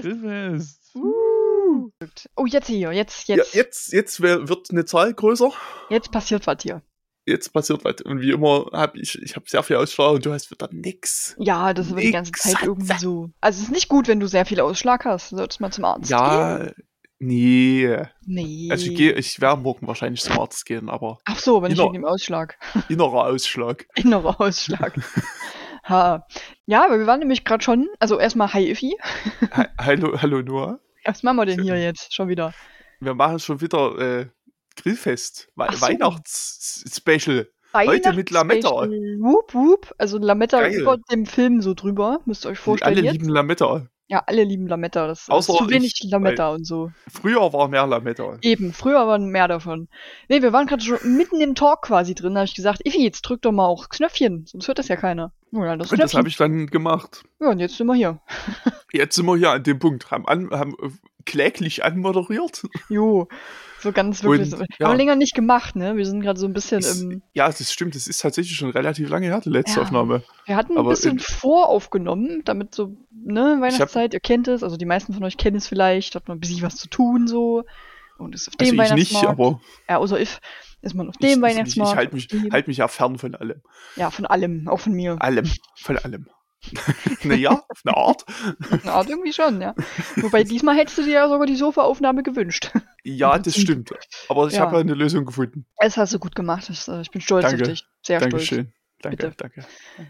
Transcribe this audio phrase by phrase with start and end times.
[0.00, 0.02] Grillfest.
[0.02, 0.94] Grillfest.
[0.96, 1.90] Uh.
[2.36, 3.54] Oh, jetzt hier, jetzt, Ja, jetzt.
[3.54, 5.52] jetzt, jetzt wär- wird eine Zahl größer.
[5.88, 6.82] Jetzt passiert was hier.
[7.26, 7.96] Jetzt passiert was.
[8.02, 11.36] Und wie immer habe ich, ich habe sehr viel Ausschlag und du hast wieder nix.
[11.38, 13.30] Ja, das ist aber die ganze Nix Zeit irgendwie so.
[13.40, 15.30] Also es ist nicht gut, wenn du sehr viel Ausschlag hast.
[15.30, 16.18] Du solltest mal zum Arzt gehen.
[16.18, 16.70] Ja,
[17.20, 17.98] nee.
[18.26, 18.68] Nee.
[18.70, 21.84] Also ich gehe, ich werde morgen wahrscheinlich zum Arzt gehen, aber Ach so, nicht Inner-
[21.84, 22.58] wegen dem Ausschlag.
[22.88, 23.86] innerer Ausschlag.
[23.96, 24.94] Innerer Ausschlag.
[25.90, 26.26] ha.
[26.66, 28.96] Ja, aber wir waren nämlich gerade schon, also erstmal Hi Iffi.
[29.54, 30.80] Ha hallo, hallo Noah.
[31.04, 32.54] Was machen wir denn hier jetzt schon wieder?
[33.00, 34.26] Wir machen schon wieder äh,
[34.76, 35.50] Grillfest.
[35.56, 35.80] We so.
[35.80, 37.50] Weihnachts-Special.
[37.72, 38.68] Heute mit Lametta.
[38.70, 39.18] Weihnachtsspecial.
[39.20, 39.94] Wup, wup.
[39.98, 40.80] Also Lametta Geil.
[40.80, 43.12] über dem Film so drüber, müsst ihr euch vorstellen Alle jetzt.
[43.12, 43.86] lieben Lametta.
[44.10, 45.06] Ja, alle lieben Lametta.
[45.06, 46.90] Das ist Außer zu wenig ich, Lametta und so.
[47.08, 48.38] Früher war mehr Lametta.
[48.42, 49.86] Eben, früher waren mehr davon.
[50.28, 52.34] Nee, wir waren gerade schon mitten im Talk quasi drin.
[52.34, 54.96] Da habe ich gesagt, Iffi, jetzt drück doch mal auch Knöpfchen, sonst hört das ja
[54.96, 55.30] keiner.
[55.52, 57.22] Oh, ja, das Und das habe ich dann gemacht.
[57.40, 58.20] Ja, und jetzt sind wir hier.
[58.92, 60.10] Jetzt sind wir hier an dem Punkt.
[60.10, 60.90] Haben, an, haben äh,
[61.24, 62.64] kläglich anmoderiert.
[62.88, 63.28] Jo,
[63.82, 64.52] so ganz wirklich.
[64.52, 64.64] Und, so.
[64.78, 64.86] ja.
[64.86, 65.96] Haben wir länger nicht gemacht, ne?
[65.96, 67.22] Wir sind gerade so ein bisschen Ist- im.
[67.34, 67.94] Ja, das stimmt.
[67.94, 69.82] Das ist tatsächlich schon relativ lange her, die letzte Ja.
[69.86, 70.22] Aufnahme.
[70.46, 74.76] Wir hatten ein aber bisschen in- voraufgenommen, damit so, ne, Weihnachtszeit, ihr kennt es, also
[74.76, 77.64] die meisten von euch kennen es vielleicht, hat man ein bisschen was zu tun so.
[78.18, 80.40] Und ist auf Also dem ich nicht, aber ja, außer if,
[80.82, 81.92] ist man auf ich, dem ich, ich, Weihnachtsmarkt.
[81.92, 83.62] ich halte mich, halt mich ja fern von allem.
[83.96, 85.16] Ja, von allem, auch von mir.
[85.20, 85.50] Allem.
[85.76, 86.26] Von allem.
[87.24, 88.24] naja, auf eine Art.
[88.28, 89.74] Auf eine Art irgendwie schon, ja.
[90.16, 92.70] Wobei diesmal hättest du dir ja sogar die Sofaaufnahme gewünscht.
[93.02, 93.92] Ja, das stimmt.
[94.28, 94.60] Aber ich Ja.
[94.62, 95.66] habe eine Lösung gefunden.
[95.78, 96.68] Das hast du gut gemacht.
[96.68, 97.62] Das, äh, ich bin stolz Danke.
[97.62, 97.84] auf dich.
[98.02, 98.32] Sehr stolz.
[98.32, 98.72] Dankeschön.
[99.02, 99.34] Danke, Bitte.
[99.38, 99.64] danke.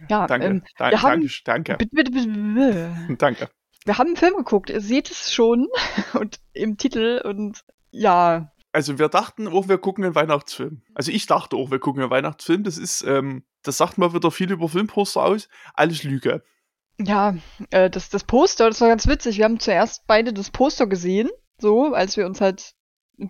[0.09, 0.47] Ja, Danke.
[0.47, 1.87] ähm, Da- wir haben- danke, danke.
[1.87, 3.17] bitte, bitte, bitte.
[3.19, 3.48] Danke.
[3.85, 4.69] Wir haben einen Film geguckt.
[4.70, 5.69] Ihr seht es schon
[6.14, 7.61] und im Titel und
[7.92, 10.83] ja, Also wir dachten auch, wir gucken einen Weihnachtsfilm.
[10.95, 12.63] Also ich dachte auch, wir gucken einen Weihnachtsfilm.
[12.64, 15.48] Das ist, ähm, das sagt mal wieder viel über Filmposter aus.
[15.75, 16.43] Alles Lüge.
[16.98, 17.35] Ja,
[17.71, 19.39] äh, das, das Poster, das war ganz witzig.
[19.39, 22.75] Wir haben zuerst beide das Poster gesehen, so, als wir uns halt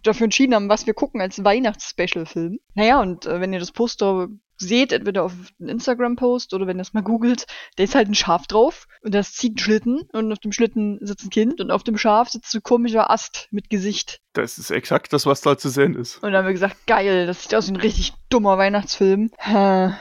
[0.02, 2.58] dafür entschieden haben, was wir gucken als Weihnachts-Special-Film.
[2.74, 4.28] Naja, und äh, wenn ihr das Poster
[4.60, 8.14] seht, entweder auf einem Instagram-Post oder wenn ihr es mal googelt, da ist halt ein
[8.14, 11.70] Schaf drauf und das zieht einen Schlitten und auf dem Schlitten sitzt ein Kind und
[11.70, 14.20] auf dem Schaf sitzt so ein komischer Ast mit Gesicht.
[14.32, 16.16] Das ist exakt das, was da zu sehen ist.
[16.16, 19.30] Und dann haben wir gesagt, geil, das sieht aus wie ein richtig dummer Weihnachtsfilm.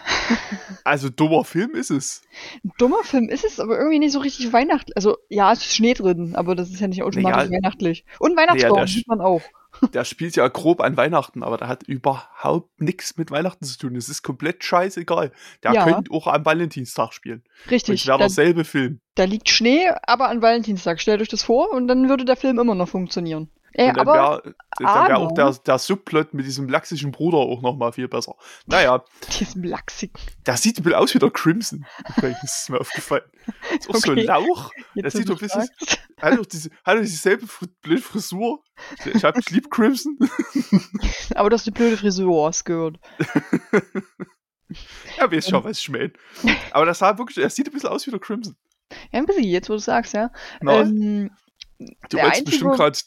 [0.83, 2.21] Also dummer Film ist es.
[2.63, 4.95] Ein dummer Film ist es, aber irgendwie nicht so richtig weihnachtlich.
[4.95, 7.51] Also, ja, es ist Schnee drin, aber das ist ja nicht automatisch Naja.
[7.51, 8.05] weihnachtlich.
[8.19, 9.41] Und Weihnachtsbaum der sieht man auch.
[9.93, 13.95] Der spielt ja grob an Weihnachten, aber der hat überhaupt nichts mit Weihnachten zu tun.
[13.95, 15.31] Es ist komplett scheißegal.
[15.63, 15.83] Der Ja.
[15.85, 17.43] könnte auch am Valentinstag spielen.
[17.65, 18.01] Und Richtig.
[18.01, 18.99] es wäre derselbe Film.
[19.15, 21.01] da liegt Schnee, aber an Valentinstag.
[21.01, 23.49] Stellt euch das vor und dann würde der Film immer noch funktionieren.
[23.73, 24.41] Ey, Und dann wäre
[24.79, 28.35] wär auch der, der Subplot mit diesem lachsischen Bruder auch nochmal viel besser.
[28.65, 29.03] Naja,
[29.39, 30.11] diesem Lachsig.
[30.45, 31.85] der sieht ein bisschen aus wie der Crimson.
[32.17, 33.23] Übrigens ist mir aufgefallen.
[33.77, 34.25] Ist auch so ein Okay.
[34.27, 34.71] Lauch.
[34.95, 35.69] Jetzt Das sieht doch ein bisschen-.
[36.21, 37.45] Hat auch diese, hat dieselbe
[37.81, 38.61] blöde Frisur.
[39.05, 40.17] Ich hab ich lieb Crimson.
[41.33, 42.99] Aber du hast die blöde Frisur ausgehört.
[45.17, 46.11] Ja, weiß schon, was ich meine.
[46.71, 48.55] Aber das sah wirklich, er sieht ein bisschen aus wie der Crimson.
[49.11, 50.29] Ja, ein bisschen, jetzt wo du sagst, ja.
[50.61, 51.31] Na, Ähm,
[51.79, 51.85] du
[52.17, 52.99] der wolltest einzige- bestimmt gerade,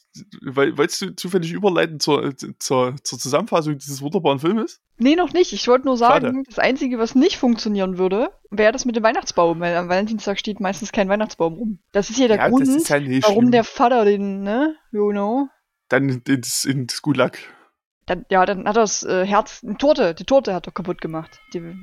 [0.43, 4.81] weil, wolltest du zufällig überleiten zur, zur, zur Zusammenfassung dieses wunderbaren Filmes?
[4.99, 5.53] nee, noch nicht.
[5.53, 6.27] Ich wollte nur Schade.
[6.28, 10.38] sagen, das Einzige, was nicht funktionieren würde, wäre das mit dem Weihnachtsbaum, weil am Valentinstag
[10.38, 11.78] steht meistens kein Weihnachtsbaum rum.
[11.93, 12.88] Das ist ja der ja, Grund, nicht
[13.25, 13.50] warum schlimm.
[13.50, 15.49] der Vater den, ne, you know,
[15.89, 17.39] Dann ins, ins Gulag.
[18.06, 21.00] dann, ja, dann hat er das äh, Herz, die Torte, die Torte hat er kaputt
[21.00, 21.41] gemacht.
[21.53, 21.75] Die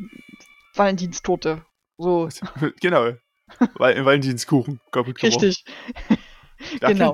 [0.76, 1.66] Valentinstorte.
[1.98, 2.30] So,
[2.82, 3.12] genau.
[3.76, 5.42] Weil, Valentinskuchen kaputt gemacht.
[5.44, 5.66] richtig.
[6.82, 7.14] Der genau.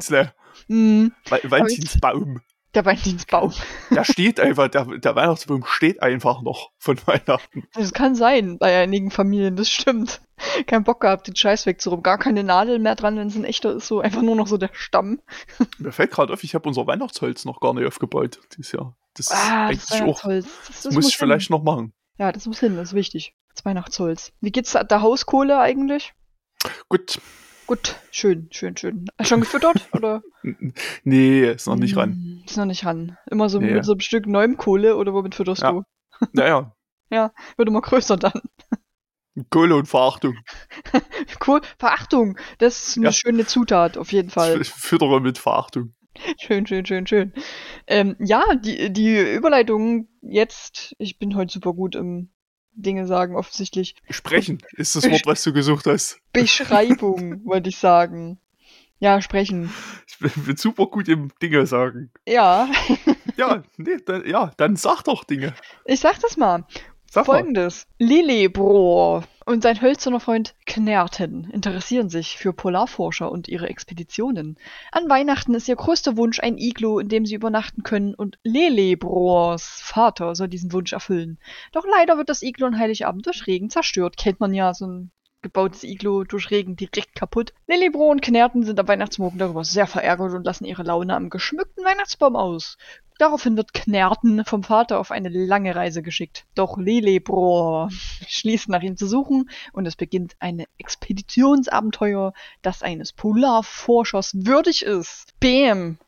[0.67, 2.41] Mm, Val Valentinsbaum.
[2.73, 3.53] der Valentinsbaum.
[3.91, 7.67] Der steht einfach, der, der Weihnachtsbaum steht einfach noch von Weihnachten.
[7.73, 10.21] Das kann sein bei einigen Familien, das stimmt.
[10.67, 12.03] Kein Bock gehabt, den Scheiß wegzuräumen.
[12.03, 14.57] Gar keine Nadel mehr dran, wenn es ein echter ist, so einfach nur noch so
[14.57, 15.21] der Stamm.
[15.77, 18.95] Mir fällt gerade auf, ich habe unser Weihnachtsholz noch gar nicht aufgebaut dieses Jahr.
[19.15, 20.47] Das ist Ah, eigentlich das auch, Weihnachtsholz.
[20.67, 21.19] Das, das muss ich hin.
[21.27, 21.93] vielleicht noch machen.
[22.17, 23.33] Ja, das muss hin, das ist wichtig.
[23.53, 24.33] Das Weihnachtsholz.
[24.41, 26.13] Wie geht's der Hauskohle eigentlich?
[26.89, 27.19] Gut.
[27.67, 29.05] Gut, schön, schön, schön.
[29.21, 29.89] Schon gefüttert?
[29.93, 30.21] oder?
[31.03, 32.11] Nee, ist noch nicht ran.
[32.11, 33.17] Mm, Ist noch nicht ran.
[33.29, 33.73] Immer so Nee.
[33.73, 35.71] mit so einem Stück neuem Kohle oder womit fütterst Ja.
[35.71, 35.83] du?
[36.33, 36.73] Naja,
[37.57, 38.33] Wird immer größer dann.
[39.49, 40.37] Kohle und Verachtung.
[41.45, 41.61] Cool.
[41.79, 43.11] Verachtung, das ist eine Ja.
[43.11, 44.61] schöne Zutat, auf jeden Fall.
[44.61, 45.93] Ich füttere mit Verachtung.
[46.39, 47.33] Schön, schön, schön, schön.
[47.87, 52.29] Ähm, ja, die, die Überleitung jetzt, ich bin heute super gut im
[52.75, 53.95] Dinge sagen, offensichtlich.
[54.09, 56.19] Sprechen ist das Wort, was du gesucht hast.
[56.33, 58.39] Beschreibung, wollte ich sagen.
[58.99, 59.73] Ja, sprechen.
[60.07, 62.11] Ich bin, super gut im Dinge sagen.
[62.25, 62.69] Ja,
[63.37, 65.53] Ja, nee, dann, ja, dann sag doch Dinge.
[65.85, 66.65] ich sag das mal.
[67.09, 67.37] Sag mal.
[67.37, 67.87] Folgendes.
[67.99, 74.57] Lillebrohr und sein hölzerner Freund Knerten interessieren sich für Polarforscher und ihre Expeditionen.
[74.91, 79.81] An Weihnachten ist ihr größter Wunsch ein Iglo, in dem sie übernachten können und Lelebrors
[79.81, 81.37] Vater soll diesen Wunsch erfüllen.
[81.71, 84.17] Doch leider wird das Iglo an Heiligabend durch Regen zerstört.
[84.17, 85.11] Kennt man ja, so ein
[85.45, 87.53] gebautes Iglo durch Regen direkt kaputt.
[87.67, 91.85] Lilibro und Knerten sind am Weihnachtsmorgen darüber sehr verärgert und lassen ihre Laune am geschmückten
[91.85, 92.77] Weihnachtsbaum aus.
[93.19, 96.45] Daraufhin wird Knerten vom Vater auf eine lange Reise geschickt.
[96.55, 97.89] Doch Lilibro
[98.27, 102.33] schließt nach ihm zu suchen und es beginnt ein Expeditionsabenteuer,
[102.63, 105.39] das eines Polarforschers würdig ist.
[105.39, 105.99] Bam!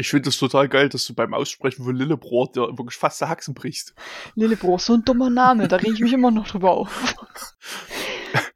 [0.00, 3.28] Ich finde das total geil, dass du beim Aussprechen von Lillebrot dir wirklich fast der
[3.28, 3.94] Haxen brichst.
[4.36, 7.16] Lillebro, so ein dummer Name, da rege ich mich immer noch drüber auf.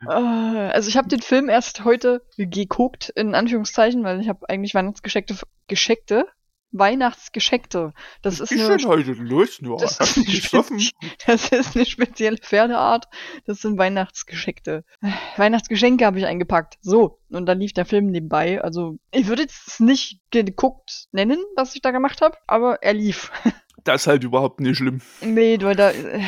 [0.08, 4.75] Äh, also ich habe den Film erst heute geguckt, in Anführungszeichen, weil ich habe eigentlich
[4.75, 5.37] Weihnachtsgescheckte,
[5.69, 6.26] Gescheckte,
[6.75, 7.93] Weihnachtsgescheckte.
[8.22, 9.78] Das ist Ich eine, heute los, nur.
[9.78, 10.93] das ist, eine spezi-
[11.26, 13.08] das ist eine spezielle Pferdeart.
[13.44, 14.84] Das sind Weihnachtsgescheckte.
[15.37, 16.78] Weihnachtsgeschenke habe ich eingepackt.
[16.81, 18.62] So, und dann lief der Film nebenbei.
[18.62, 23.31] Also ich würde jetzt nicht geguckt nennen, was ich da gemacht habe, aber er lief.
[23.84, 25.00] Das ist halt überhaupt nicht schlimm.
[25.23, 26.20] Nee, weil da äh,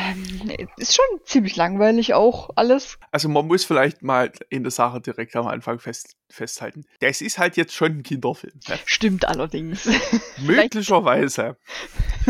[0.77, 2.97] ist schon ziemlich langweilig auch alles.
[3.11, 6.85] Also man muss vielleicht mal in der Sache direkt am Anfang fest, festhalten.
[6.99, 8.59] Das ist halt jetzt schon ein Kinderfilm.
[8.67, 8.77] Ne?
[8.85, 9.87] Stimmt allerdings.
[10.41, 11.57] Möglicherweise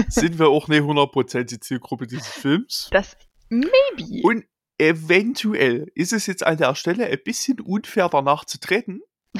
[0.09, 2.89] sind wir auch nicht 100% die Zielgruppe dieses Films.
[2.91, 3.17] Das
[3.49, 4.21] maybe.
[4.23, 4.45] Und
[4.77, 9.01] eventuell ist es jetzt an der Stelle ein bisschen unfair danach zu treten.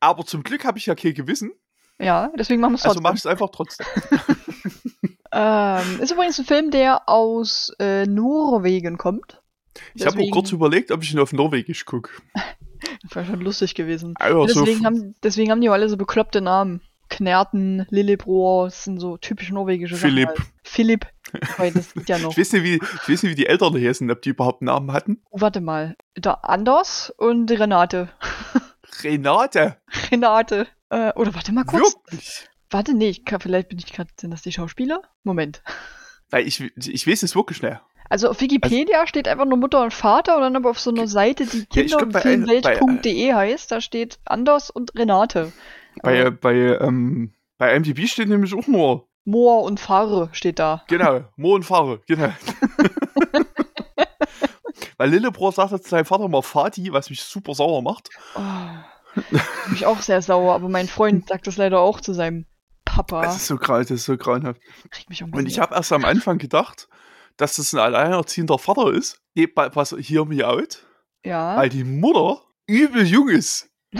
[0.00, 1.52] Aber zum Glück habe ich ja kein Gewissen.
[2.00, 3.02] Ja, deswegen machen wir es Also trotzdem.
[3.04, 3.86] mach ich es einfach trotzdem.
[5.34, 9.42] ähm, ist übrigens ein Film, der aus äh, Norwegen kommt.
[9.94, 12.10] Ich habe auch kurz überlegt, ob ich ihn auf Norwegisch gucke.
[13.02, 14.14] Das wäre schon lustig gewesen.
[14.18, 16.80] Also so deswegen, haben, deswegen haben die alle so bekloppte Namen.
[17.10, 20.28] Knerten, Lillebror, das sind so typisch norwegische Philipp.
[20.28, 20.44] Sachen.
[20.44, 20.52] Halt.
[20.62, 21.06] Philipp.
[21.58, 22.30] Weil das geht ja noch.
[22.30, 24.62] Ich weiß, nicht, wie, ich weiß nicht, wie die Eltern hier sind, ob die überhaupt
[24.62, 25.22] einen Namen hatten.
[25.30, 25.96] Oh, warte mal.
[26.16, 28.08] Der Anders und Renate.
[29.02, 29.78] Renate.
[30.10, 30.66] Renate.
[30.90, 31.94] Äh, oder warte mal kurz.
[32.10, 32.48] Wirklich.
[32.70, 34.10] Warte, nee, ich kann, vielleicht bin ich gerade.
[34.18, 35.02] Sind das die Schauspieler?
[35.22, 35.62] Moment.
[36.30, 37.80] Weil ich, ich weiß es wirklich nicht.
[38.10, 41.06] Also auf Wikipedia steht einfach nur Mutter und Vater und dann aber auf so einer
[41.06, 41.66] Seite, die Ja,
[41.98, 45.52] kinderfilmwelt.de heißt, da steht Anders und Renate.
[46.02, 50.84] Bei, Aber bei, ähm, bei MDB steht nämlich auch nur, Moor und Fahre steht da.
[50.86, 52.32] genau, Mo und Fahre, genau.
[54.98, 58.10] Weil Lillebror sagte zu seinem Vater mal Fati, was mich super sauer macht.
[58.36, 62.44] Oh, bin ich auch sehr sauer, aber mein Freund sagt das leider auch zu seinem
[62.94, 63.22] Papa.
[63.22, 64.60] Das ist so das ist so grauenhaft.
[64.90, 66.88] Kriegt mich Und ich habe erst am Anfang gedacht,
[67.36, 69.20] dass das ein alleinerziehender Vater ist.
[69.34, 70.86] Nee, pass, hear me out.
[71.24, 73.68] ja, Weil die Mutter übel jung ist.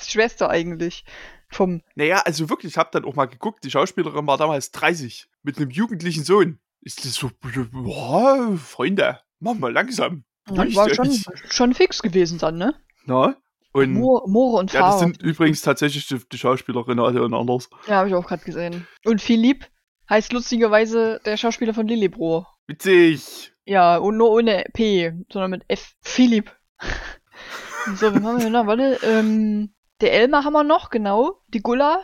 [0.00, 1.04] Schwester eigentlich.
[1.50, 5.28] Vom, Naja, also wirklich, ich habe dann auch mal geguckt, die Schauspielerin war damals 30
[5.42, 6.58] mit einem jugendlichen Sohn.
[6.80, 7.30] Ist das so,
[7.72, 10.24] boah, Freunde, mach mal langsam.
[10.46, 11.14] das war schon,
[11.48, 12.74] schon fix gewesen dann, ne?
[13.04, 13.36] Na?
[13.84, 17.68] Und Moor, Moore und ja, das sind übrigens tatsächlich die, die Schauspieler Renate und anders.
[17.86, 18.86] Ja, habe ich auch gerade gesehen.
[19.04, 19.66] Und Philipp
[20.08, 22.46] heißt lustigerweise der Schauspieler von Lillebro.
[22.66, 23.52] Witzig.
[23.64, 25.94] Ja, und nur ohne P, sondern mit F.
[26.00, 26.50] Philipp.
[27.96, 28.66] so, wen haben wir noch?
[28.66, 31.42] Warte, ähm, der Elmar haben wir noch, genau.
[31.48, 32.02] Die Gulla.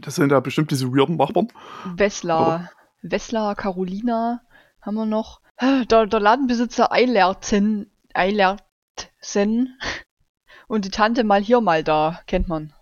[0.00, 1.48] Das sind ja bestimmt diese weirden Nachbarn.
[1.96, 2.70] Wessler.
[3.02, 4.42] Wessler, Carolina
[4.80, 5.40] haben wir noch.
[5.60, 7.90] Der, der Ladenbesitzer Eilertsen.
[8.14, 9.76] Eilertsen.
[10.68, 12.20] Und die Tante mal hier, mal da.
[12.26, 12.72] Kennt man.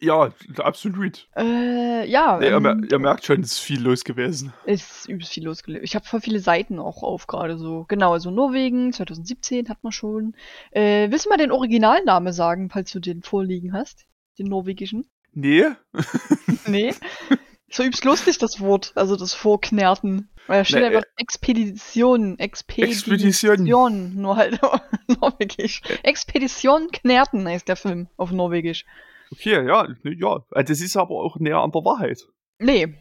[0.00, 1.28] Ja, absolut.
[1.36, 2.38] Äh, ja.
[2.40, 4.52] Nee, ihr, ähm, ihr merkt schon, es ist viel los gewesen.
[4.64, 5.84] Ist übelst viel losgelegt.
[5.84, 7.84] Ich habe voll viele Seiten auch auf gerade so.
[7.86, 10.34] Genau, also Norwegen, 2017 hat man schon.
[10.72, 14.06] Äh, willst du mal den Originalname sagen, falls du den vorliegen hast?
[14.40, 15.06] Den norwegischen?
[15.34, 15.66] Nee,
[16.66, 16.94] Nee.
[17.70, 18.92] so übelst lustig, das Wort.
[18.96, 20.28] Also das Vorknärten.
[20.46, 22.38] Weil da steht Nee, einfach Expedition.
[22.38, 23.14] Expedition.
[23.14, 24.14] Expedition.
[24.20, 24.60] Nur halt
[25.20, 25.82] norwegisch.
[26.02, 28.84] Expedition Knärten heißt der Film auf Norwegisch.
[29.30, 30.44] okay, ja, nee, ja.
[30.50, 32.26] Also Das ist aber auch näher an der Wahrheit.
[32.58, 32.94] Nee.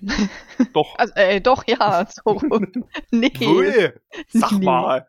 [0.73, 0.95] Doch.
[0.97, 2.07] Also, äh, doch, ja.
[2.09, 2.41] So.
[3.11, 3.31] nee.
[3.39, 4.01] Wohl.
[4.29, 5.07] Sag mal.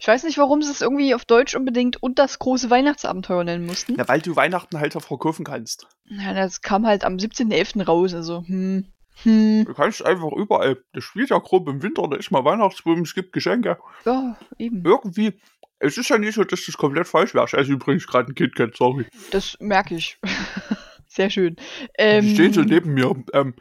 [0.00, 3.66] Ich weiß nicht, warum sie es irgendwie auf Deutsch unbedingt und das große Weihnachtsabenteuer nennen
[3.66, 3.94] mussten.
[3.96, 5.86] Na, weil du Weihnachten halt verkaufen kannst.
[6.06, 7.84] Ja, das kam halt am 17.11.
[7.84, 8.86] raus, also, hm,
[9.22, 13.02] hm, Du kannst einfach überall, das spielt ja grob im Winter, da ist mal Weihnachtsbaum,
[13.02, 13.78] es gibt Geschenke.
[14.04, 14.84] ja, eben.
[14.84, 15.40] Irgendwie,
[15.78, 17.46] es ist ja nicht so, dass das komplett falsch wäre.
[17.46, 19.06] Ich esse übrigens gerade ein KitKat, sorry.
[19.30, 20.18] Das merke ich.
[21.06, 21.56] Sehr schön.
[21.56, 21.62] Die
[21.98, 23.14] Ähm, stehen so neben mir.
[23.32, 23.54] Ähm,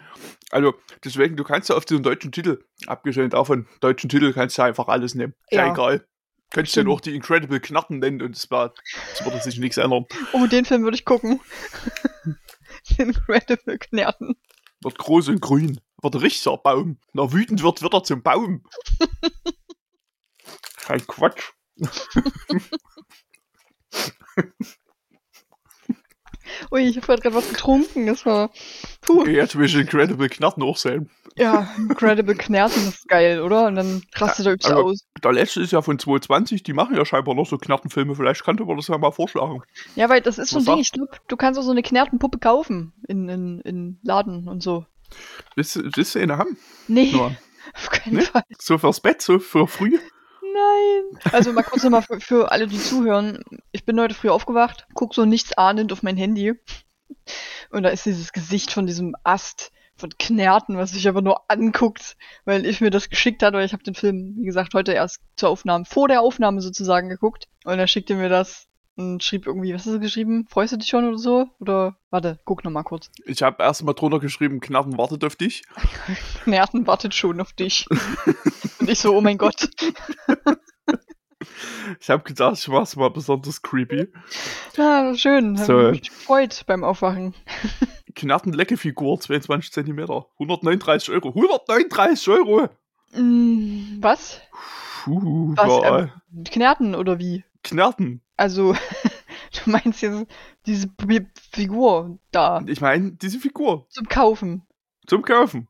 [0.52, 4.62] also, deswegen, du kannst ja auf diesen deutschen Titel, abgesehen davon, deutschen Titel kannst du
[4.64, 5.34] ja einfach alles nehmen.
[5.50, 5.72] Ist ja, Ja.
[5.74, 6.06] egal.
[6.52, 8.74] Könntest du den auch die Incredible Knarren nennen und es war,
[9.14, 10.06] es würde sich nichts ändern.
[10.34, 11.42] oh, den Film würde ich gucken.
[12.98, 14.36] Incredible Knärten.
[14.82, 15.80] Wird groß und grün.
[16.02, 17.00] Wird ein richtiger Baum.
[17.14, 18.64] Na, wütend wird, wird er zum Baum.
[20.78, 21.52] Kein Quatsch.
[26.72, 28.06] Ui, ich habe gerade was getrunken.
[28.08, 28.52] Das war.
[29.02, 29.26] Puh.
[29.26, 31.10] Jetzt will ich Incredible Knatten auch sehen.
[31.38, 33.68] Ja, Incredible Knerten ist geil, oder?
[33.68, 35.06] Und dann rastet er übelst aber- aus.
[35.24, 38.16] Der letzte ist ja von 2020, die machen ja scheinbar noch so Knattenfilme.
[38.16, 39.62] Vielleicht könnte man das ja mal vorschlagen.
[39.96, 40.80] Ja, weil das ist so ein Ding.
[40.80, 44.86] Ich glaube, du kannst auch so eine Knertenpuppe kaufen in, in, in Laden und so.
[45.56, 46.58] Willst du, willst du eine haben?
[46.88, 47.28] Nee, Nur
[47.74, 48.22] auf keinen Ne?
[48.24, 48.44] Fall.
[48.60, 49.98] so fürs Bett, so für früh?
[50.42, 51.20] Nein.
[51.34, 53.44] Also mal kurz nochmal für, für alle, die zuhören.
[53.72, 56.54] Ich bin heute früh aufgewacht, guck so nichts ahnend auf mein Handy.
[57.70, 62.18] Und da ist dieses Gesicht von diesem Ast von Knerten, was sich aber nur anguckt,
[62.46, 65.22] weil ich mir das geschickt hatte, weil ich habe den Film, wie gesagt, heute erst
[65.36, 67.48] zur Aufnahme, vor der Aufnahme sozusagen geguckt.
[67.66, 70.48] Und er schickte mir das und schrieb irgendwie, was hast du geschrieben?
[70.50, 71.48] Freust du dich schon oder so?
[71.60, 73.12] Oder, warte, guck nochmal kurz.
[73.26, 75.64] Ich habe erst mal drunter geschrieben, Knatten wartet auf dich.
[76.44, 77.86] Knerten wartet schon auf dich.
[78.80, 79.70] und ich so, oh mein Gott.
[82.00, 84.08] Ich habe gedacht, ich mach's mal besonders creepy.
[84.76, 85.58] Ja, schön.
[85.58, 85.78] Hab So.
[85.92, 87.34] mich gefreut beim Aufwachen.
[88.18, 90.00] Knattenlecke-Figur, 22 cm.
[90.40, 91.30] 139 Euro.
[91.30, 92.70] 139 Euro!
[93.14, 94.42] Mm, was?
[95.04, 96.10] Puh, Was, boah.
[96.34, 97.44] ähm, Knerten oder wie?
[97.64, 98.22] Knatten.
[98.36, 98.74] Also,
[99.64, 100.26] du meinst jetzt
[100.66, 104.64] diese P- Figur da Ich meine, diese Figur zum Kaufen.
[105.06, 105.68] zum Kaufen.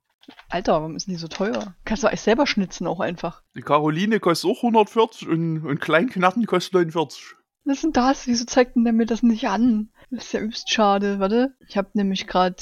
[0.49, 1.75] Alter, warum ist denn die so teuer?
[1.85, 3.43] Kannst du eigentlich selber schnitzen auch einfach.
[3.55, 7.35] Die Caroline kostet auch 140 und, und Kleinknatten kostet 49.
[7.67, 8.27] Was ist denn das?
[8.27, 9.89] Wieso zeigt denn der mir das nicht an?
[10.09, 11.19] Das ist ja übelst schade.
[11.19, 12.55] Warte, ich habe nämlich gerade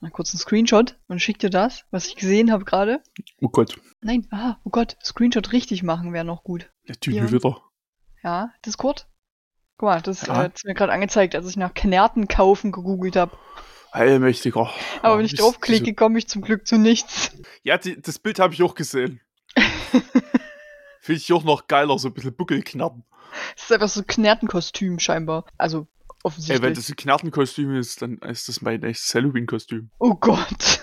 [0.00, 3.02] mal kurz einen Screenshot und schick dir das, was ich gesehen habe gerade.
[3.40, 6.70] Oh Gott, Nein, ah, oh Gott, Screenshot richtig machen wäre noch gut.
[7.00, 7.30] Typ Ja.
[7.32, 7.62] wieder.
[8.22, 9.08] Ja, Discord?
[9.78, 10.34] Guck mal, das Ja.
[10.34, 13.36] äh, hat's mir gerade angezeigt, als ich nach Knerten kaufen gegoogelt habe.
[13.94, 14.70] Heilmächtiger.
[15.02, 17.30] Aber wenn ich wieso- draufklicke, komme ich zum Glück zu nichts.
[17.62, 19.20] Ja, die, das Bild habe ich auch gesehen.
[21.02, 23.04] Finde ich auch noch geiler, so ein bisschen Buckelknappen.
[23.56, 25.44] Es ist einfach so ein Knertenkostüm scheinbar.
[25.58, 26.62] Also Ey, offensichtlich.
[26.62, 29.90] wenn das ein Knattenkostüm ist, dann ist das mein echtes Halloween-Kostüm.
[29.98, 30.80] oh Gott.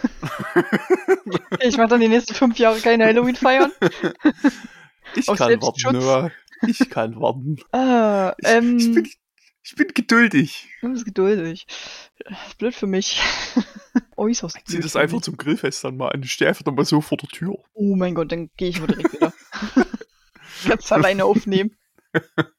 [1.62, 3.72] ich mache dann die nächsten fünf Jahre kein Halloween feiern.
[5.16, 5.98] Ich Aus kann warten.
[5.98, 6.32] Noah.
[6.68, 7.58] Ich kann warten.
[7.72, 9.10] Ah, Ich, ähm, ich, bin,
[9.64, 10.68] ich bin geduldig.
[10.82, 11.66] du bist geduldig.
[12.58, 13.22] Blöd für mich.
[14.18, 14.68] Äußerst blöd.
[14.68, 15.24] Zieh das einfach mich.
[15.24, 16.22] zum Grillfest dann mal an.
[16.24, 17.56] Ich stehe einfach dann mal so vor der Tür.
[17.74, 19.34] Oh mein Gott, dann gehe ich aber direkt wieder.
[20.68, 21.76] Kannst alleine aufnehmen.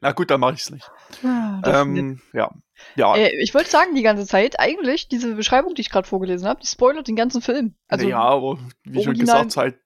[0.00, 0.90] Na gut, dann mache ich es nicht.
[1.24, 1.82] Ah.
[1.82, 2.50] Ähm, ja.
[2.96, 6.48] Ja, Äh, ich wollte sagen die ganze Zeit, eigentlich, diese Beschreibung, die ich gerade vorgelesen
[6.48, 7.74] habe, die spoilert den ganzen Film.
[7.88, 9.78] Also ja, aber wie schon gesagt, halt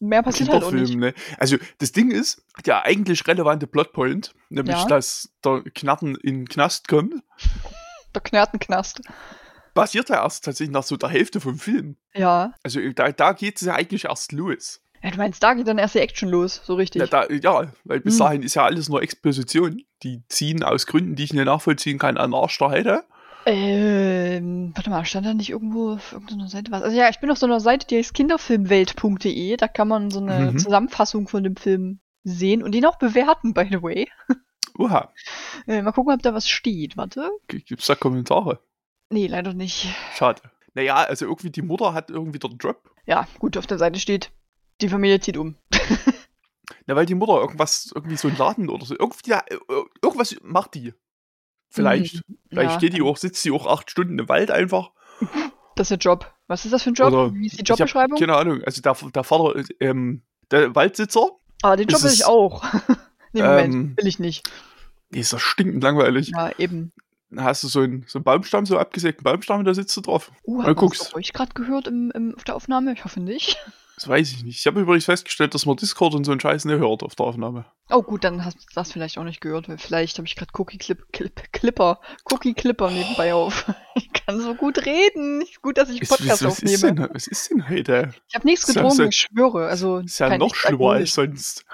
[0.00, 0.96] mehr passiert halt auch nicht.
[0.96, 1.14] Ne?
[1.38, 4.86] Also das Ding ist, der eigentlich relevante Plotpoint, nämlich Ja.
[4.86, 7.14] dass der Knappen in den Knast kommt,
[8.14, 9.00] Der Knertenknast.
[9.74, 11.96] basiert ja erst tatsächlich nach so der Hälfte vom Film.
[12.14, 12.52] Ja.
[12.64, 14.82] Also da, da geht es ja eigentlich erst los.
[15.02, 15.10] Ja.
[15.10, 17.00] Du meinst, da geht dann erst die Action los, so richtig.
[17.00, 18.18] Ja, da, ja, weil bis Hm.
[18.20, 19.82] dahin ist ja alles nur Exposition.
[20.02, 23.04] Die ziehen aus Gründen, die ich nicht nachvollziehen kann, an Arsch der Heide.
[23.46, 26.82] Ähm, warte mal, stand da nicht irgendwo auf irgendeiner Seite was?
[26.82, 29.56] Also ja, ich bin auf so einer Seite, die heißt kinderfilmwelt.de.
[29.56, 30.58] Da kann man so eine Mhm.
[30.58, 34.08] Zusammenfassung von dem Film sehen und ihn auch bewerten, by the way.
[34.78, 35.12] Oha,
[35.66, 36.96] Äh, mal gucken, ob da was steht.
[36.96, 37.30] Warte.
[37.48, 38.60] gibt's da Kommentare?
[39.10, 39.88] Nee, leider nicht.
[40.14, 40.40] Schade.
[40.74, 42.90] Naja, also irgendwie die Mutter hat irgendwie den Job.
[43.06, 44.30] Ja, gut, auf der Seite steht,
[44.82, 45.56] die Familie zieht um.
[46.86, 49.42] Na, weil die Mutter irgendwas, irgendwie so ein Laden oder so, irgendwie, ja,
[50.02, 50.94] irgendwas macht die.
[51.68, 52.22] Vielleicht.
[52.48, 54.90] Vielleicht Ja, steht die auch, sitzt die auch acht Stunden im Wald einfach.
[55.76, 56.32] Das ist der Job.
[56.48, 57.12] Was ist das für ein Job?
[57.12, 58.18] Oder Wie ist die ich hab Jobbeschreibung?
[58.18, 58.62] Keine Ahnung.
[58.64, 61.28] Also der, der Vater, ähm, der Waldsitzer,
[61.62, 62.64] Ah, den Job will ich auch.
[63.32, 64.50] nee, Moment, Ähm, will ich nicht.
[65.10, 66.32] die ist doch stinkend langweilig.
[66.34, 66.92] Ja, eben.
[67.28, 70.00] Dann hast du so einen, so einen Baumstamm, so einen abgesägten Baumstamm, da sitzt du
[70.00, 70.32] drauf.
[70.44, 71.02] Uh, guckst.
[71.02, 72.92] das bei euch gerade gehört im, im, auf der Aufnahme?
[72.94, 73.56] Ich hoffe nicht.
[74.00, 74.58] Das weiß ich nicht.
[74.58, 77.26] Ich habe übrigens festgestellt, dass man Discord und so einen Scheiß nicht hört auf der
[77.26, 77.66] Aufnahme.
[77.90, 80.50] Oh gut, dann hast du das vielleicht auch nicht gehört, weil vielleicht habe ich gerade
[80.56, 82.00] Cookie Clip, Clip, Clipper,
[82.32, 83.66] Cookie Clipper nebenbei auf.
[83.96, 85.44] Ich kann so gut reden.
[85.60, 87.02] Gut, dass ich Was, Podcast was, was, ist aufnehme.
[87.08, 88.14] denn, was ist denn heute?
[88.28, 89.66] Ich habe nichts Ist getrunken, ist ja- ich schwöre.
[89.66, 91.66] Also Ist ja noch schlimmer als sonst.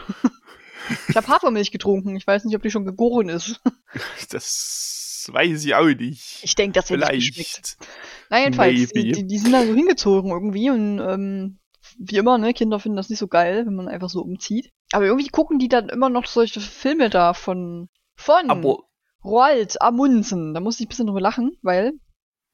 [1.09, 2.17] Ich habe Hafermilch getrunken.
[2.17, 3.61] Ich weiß nicht, ob die schon gegoren ist.
[4.31, 6.41] Das weiß ich auch nicht.
[6.43, 7.77] Ich denke, das hätte nicht geschmeckt.
[7.79, 7.91] Vielleicht.
[8.31, 11.59] Na jedenfalls, die, die, die sind da so hingezogen irgendwie und ähm,
[11.99, 14.71] wie immer, ne, Kinder finden das nicht so geil, wenn man einfach so umzieht.
[14.93, 18.79] Aber irgendwie gucken die dann immer noch solche Filme da von von Aber,
[19.25, 20.55] Roald Amundsen.
[20.55, 21.93] Da musste ich ein bisschen drüber lachen, weil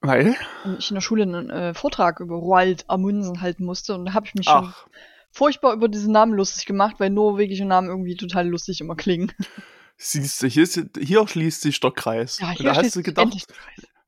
[0.01, 0.35] weil?
[0.79, 4.27] ich in der Schule einen äh, Vortrag über Roald Amundsen halten musste und da habe
[4.27, 4.87] ich mich schon Ach,
[5.31, 9.33] furchtbar über diesen Namen lustig gemacht, weil norwegische Namen irgendwie total lustig immer klingen.
[9.97, 10.67] siehst du, hier,
[10.99, 12.39] hier schließt sich der Kreis.
[12.41, 13.47] Ja, Und hier da hast du gedacht,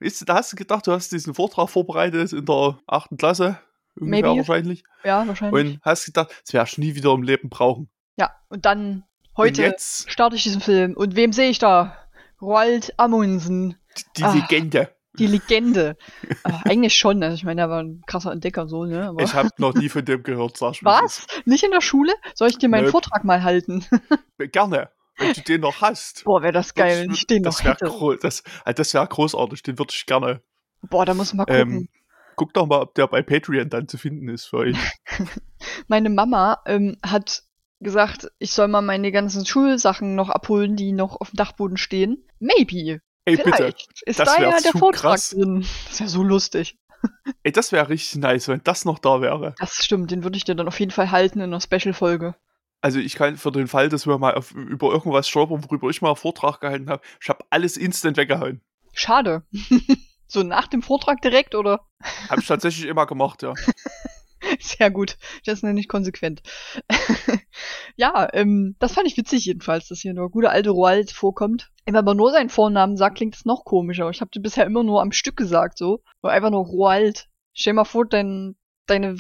[0.01, 3.59] weißt du, da hast du gedacht, du hast diesen Vortrag vorbereitet in der achten Klasse
[3.99, 4.39] ungefähr Maybe.
[4.39, 4.85] wahrscheinlich.
[5.05, 5.75] Ja, wahrscheinlich.
[5.75, 7.89] Und hast gedacht, das werde ich nie wieder im Leben brauchen.
[8.17, 9.05] ja, und dann
[9.37, 10.95] heute Und jetzt starte ich diesen Film.
[10.95, 11.97] Und wem sehe ich da?
[12.41, 13.77] Roald Amundsen,
[14.17, 14.33] die Ah.
[14.35, 14.91] Legende.
[15.19, 15.97] die Legende.
[16.43, 19.09] Aber eigentlich schon, also ich meine, er war ein krasser Entdecker so, ne?
[19.09, 20.75] Aber Ich habe noch nie von dem gehört, mal.
[20.83, 21.27] was?
[21.45, 22.13] Nicht in der Schule?
[22.35, 22.91] Soll ich dir meinen Nö.
[22.91, 23.85] Vortrag mal halten?
[24.39, 26.25] Gerne, wenn du den noch hast.
[26.25, 27.85] Boah, wäre das geil, wenn ich den noch das wär hätte.
[27.87, 30.43] gro- Das, also das wäre großartig, den würde ich gerne.
[30.83, 31.73] Boah, da muss man mal gucken.
[31.77, 31.89] Ähm,
[32.37, 34.77] guck doch mal, ob der bei Patreon dann zu finden ist für euch.
[35.89, 37.43] Meine Mama ähm, hat
[37.81, 42.25] gesagt, ich soll mal meine ganzen Schulsachen noch abholen, die noch auf dem Dachboden stehen.
[42.39, 43.01] Maybe.
[43.27, 43.75] Ey, bitte.
[44.07, 45.31] Ist Das da ja der zu Vortrag krass.
[45.31, 45.67] drin.
[45.89, 46.79] Das wäre so lustig.
[47.43, 49.55] Ey, das wäre richtig nice, wenn das noch da wäre.
[49.59, 52.35] Das stimmt, den würde ich dir dann auf jeden Fall halten in einer Special-Folge.
[52.81, 56.03] Also ich kann für den Fall, dass wir mal auf, über irgendwas stolpern, worüber ich
[56.03, 58.61] mal einen Vortrag gehalten habe, ich habe alles instant weggehauen.
[58.93, 59.43] Schade.
[60.35, 61.87] so nach dem Vortrag direkt, oder?
[62.29, 63.55] Habe ich tatsächlich immer gemacht, ja.
[64.61, 65.17] Sehr gut.
[65.47, 66.43] Das nenne ich konsequent.
[67.97, 71.71] ja, ähm, das fand ich witzig jedenfalls, dass hier nur gute alte Roald vorkommt.
[71.87, 74.11] Wenn man aber nur seinen Vornamen sagt, klingt es noch komischer.
[74.11, 76.03] Ich habe dir bisher immer nur am Stück gesagt, so.
[76.23, 77.29] Oder einfach nur Roald.
[77.55, 79.17] Stell mal vor, dein, deine,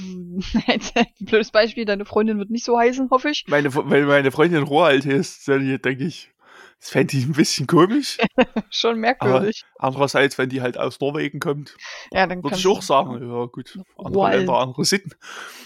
[1.20, 3.44] blödes Beispiel, deine Freundin wird nicht so heißen, hoffe ich.
[3.46, 6.33] Meine, weil meine Freundin Roald ist, dann denke ich,
[6.84, 8.18] das fände ich ein bisschen komisch.
[8.70, 9.64] Schon merkwürdig.
[9.78, 11.74] Andererseits, wenn die halt aus Norwegen kommt,
[12.12, 14.36] ja, dann würde ich auch sagen, ja gut, andere Roald.
[14.36, 15.12] Länder, andere Sitten.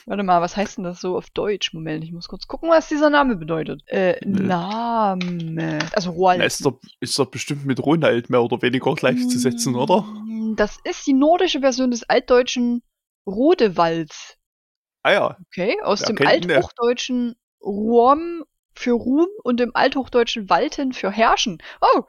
[0.07, 1.75] Warte mal, was heißt denn das so auf Deutsch?
[1.75, 3.83] Moment, ich muss kurz gucken, was dieser Name bedeutet.
[3.87, 4.45] Äh, Nö.
[4.45, 5.81] Name.
[5.93, 6.41] Also Roald.
[6.41, 10.03] Ist doch, ist doch bestimmt mit Ronald mehr oder weniger gleichzusetzen, oder?
[10.03, 12.85] Mm, Das ist die nordische Version des altdeutschen
[13.27, 14.37] Rodewalds.
[15.03, 18.45] Ah ja, Okay, aus Wer dem althochdeutschen Ruom
[18.79, 21.59] für Ruhm und dem althochdeutschen Walten für Herrschen.
[21.81, 22.03] Oh,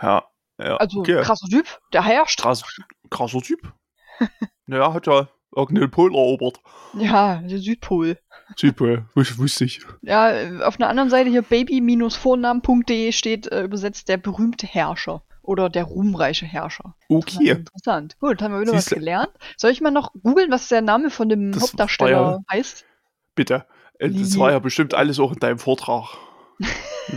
[0.00, 0.24] ja,
[0.58, 0.76] ja.
[0.76, 1.20] also okay.
[1.22, 2.40] krasser Typ, der herrscht.
[2.40, 2.64] Krass,
[3.10, 3.72] krasser Typ.
[4.66, 6.60] naja, hat ja irgendeinen Pol erobert.
[6.94, 8.18] Ja, der Südpol.
[8.56, 9.80] Südpol, wus- wusste ich.
[10.02, 15.84] Ja, auf einer anderen Seite hier baby-vornamen.de steht äh, übersetzt der berühmte Herrscher oder der
[15.84, 16.94] ruhmreiche Herrscher.
[17.08, 17.50] Okay.
[17.50, 18.16] Interessant.
[18.20, 18.96] Gut, haben wir wieder was Siehste.
[19.00, 19.32] gelernt.
[19.56, 22.84] Soll ich mal noch googeln, was der Name von dem Das Hauptdarsteller war heißt?
[23.34, 23.66] Bitte.
[23.98, 26.16] Äh, Das war ja bestimmt alles auch in deinem Vortrag.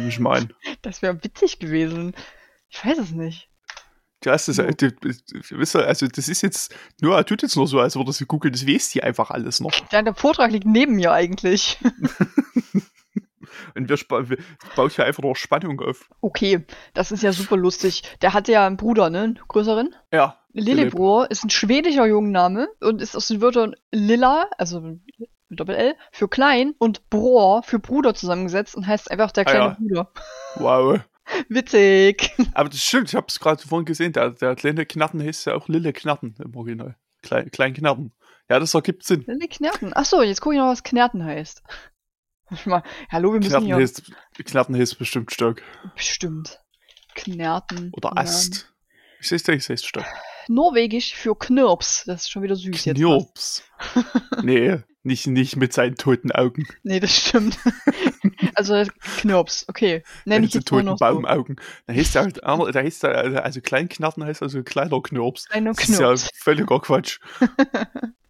[0.07, 0.51] Ich an.
[0.81, 2.15] Das wäre witzig gewesen.
[2.69, 3.49] Ich weiß es nicht.
[4.21, 7.95] Du hast das, du, du, also das ist jetzt, nur tut jetzt nur so, als
[7.95, 9.71] würde sie googeln, das weiß die einfach alles noch.
[9.91, 11.77] Der Vortrag liegt neben mir eigentlich.
[13.75, 13.97] Und wir,
[14.29, 14.38] wir
[14.75, 16.09] bauen hier einfach noch Spannung auf.
[16.21, 18.03] Okay, das ist ja super lustig.
[18.21, 19.21] Der hatte ja einen Bruder, ne?
[19.21, 19.93] Einen größeren.
[20.11, 20.39] Ja.
[20.53, 24.97] Lillebror ist ein schwedischer Jungenname und ist aus den Wörtern Lilla, also
[25.55, 29.65] mit Doppel-L, für klein und Bror für Bruder zusammengesetzt und heißt einfach der Ah, kleine
[29.65, 29.77] ja.
[29.79, 30.11] Bruder.
[30.55, 30.99] Wow.
[31.49, 32.31] Witzig.
[32.53, 35.55] Aber das stimmt, ich habe es gerade vorhin gesehen, der, der kleine Knatten heißt ja
[35.55, 36.95] auch Lille Knatten im Original.
[37.23, 38.11] Klein, klein Knatten.
[38.49, 39.23] Ja, das ergibt Sinn.
[39.25, 39.93] Lille Knerten.
[39.93, 41.63] Achso, jetzt gucke ich noch, was Knerten heißt.
[42.51, 43.77] Ich mal, hallo, wir müssen Knatten hier.
[43.77, 44.03] heißt,
[44.45, 45.63] Knatten heißt bestimmt Stock.
[45.95, 46.61] Bestimmt.
[47.15, 47.89] Knerten.
[47.93, 48.15] Oder.
[48.15, 48.71] Ast.
[49.19, 50.05] Ich sehe es heißt Stock.
[50.47, 52.03] Norwegisch für Knirps.
[52.05, 53.01] Das ist schon wieder süß jetzt.
[53.01, 53.01] fast.
[53.01, 53.63] Knirps.
[54.43, 56.67] nee, nicht, nicht mit seinen toten Augen.
[56.83, 57.57] Nee, das stimmt.
[58.55, 58.83] also
[59.17, 60.03] Knirps, okay.
[60.25, 61.05] Nenn ich jetzt nur toten noch so.
[61.05, 61.57] Baumaugen.
[61.87, 65.47] Da heißt halt da heißt der, also Kleinknatten heißt also kleiner Knirps.
[65.47, 66.29] Kleiner Das ist ja Knirps.
[66.35, 67.19] völliger Quatsch.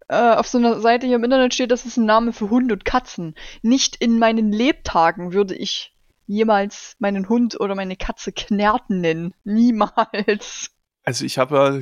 [0.08, 2.74] Äh, auf so einer Seite hier im Internet steht, das ist ein Name für Hunde
[2.74, 3.34] und Katzen.
[3.62, 5.96] Nicht in meinen Lebtagen würde ich
[6.28, 9.34] jemals meinen Hund oder meine Katze Knerten nennen.
[9.42, 10.70] Niemals.
[11.02, 11.80] Also ich habe ja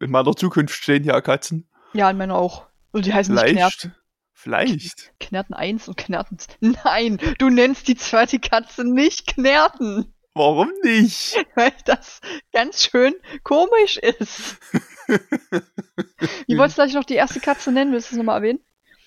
[0.00, 1.68] in meiner Zukunft stehen ja Katzen.
[1.94, 2.66] Ja, in meiner auch.
[2.92, 3.80] Und die heißen nicht Vielleicht.
[3.80, 3.94] Knerten.
[4.34, 5.12] Vielleicht.
[5.20, 6.36] Knerten 1 und Knerten.
[6.60, 11.36] Nein, du nennst die zweite Katze nicht Knerten, Warum nicht?
[11.54, 12.20] weil das
[12.52, 14.58] ganz schön komisch ist.
[16.48, 17.92] Wie wolltest du gleich noch die erste Katze nennen?
[17.92, 18.58] Willst du es nochmal erwähnen?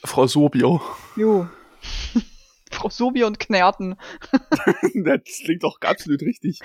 [0.06, 0.80] Frau Sorbier.
[1.18, 1.48] Jo.
[2.72, 3.96] Frau Sobi und Knerten.
[5.04, 6.60] das klingt doch absolut richtig.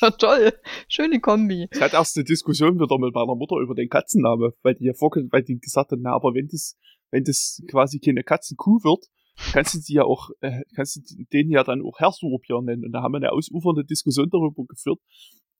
[0.00, 0.52] Ja, toll.
[0.88, 1.68] Schöne Kombi.
[1.72, 4.92] Ich hatte erst eine Diskussion wieder mit meiner Mutter über den Katzenname, weil die ja
[4.94, 6.76] vorge weil die gesagt hat, na, aber wenn das,
[7.14, 9.06] wenn das quasi keine Katzenkuh wird,
[9.52, 12.84] kannst du die ja auch, äh, kannst du den ja dann auch Herr Surbier nennen.
[12.84, 14.98] Und da haben wir eine ausufernde Diskussion darüber geführt,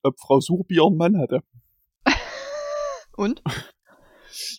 [0.02, 1.40] ob Frau Surbier einen Mann hatte.
[3.16, 3.40] Und?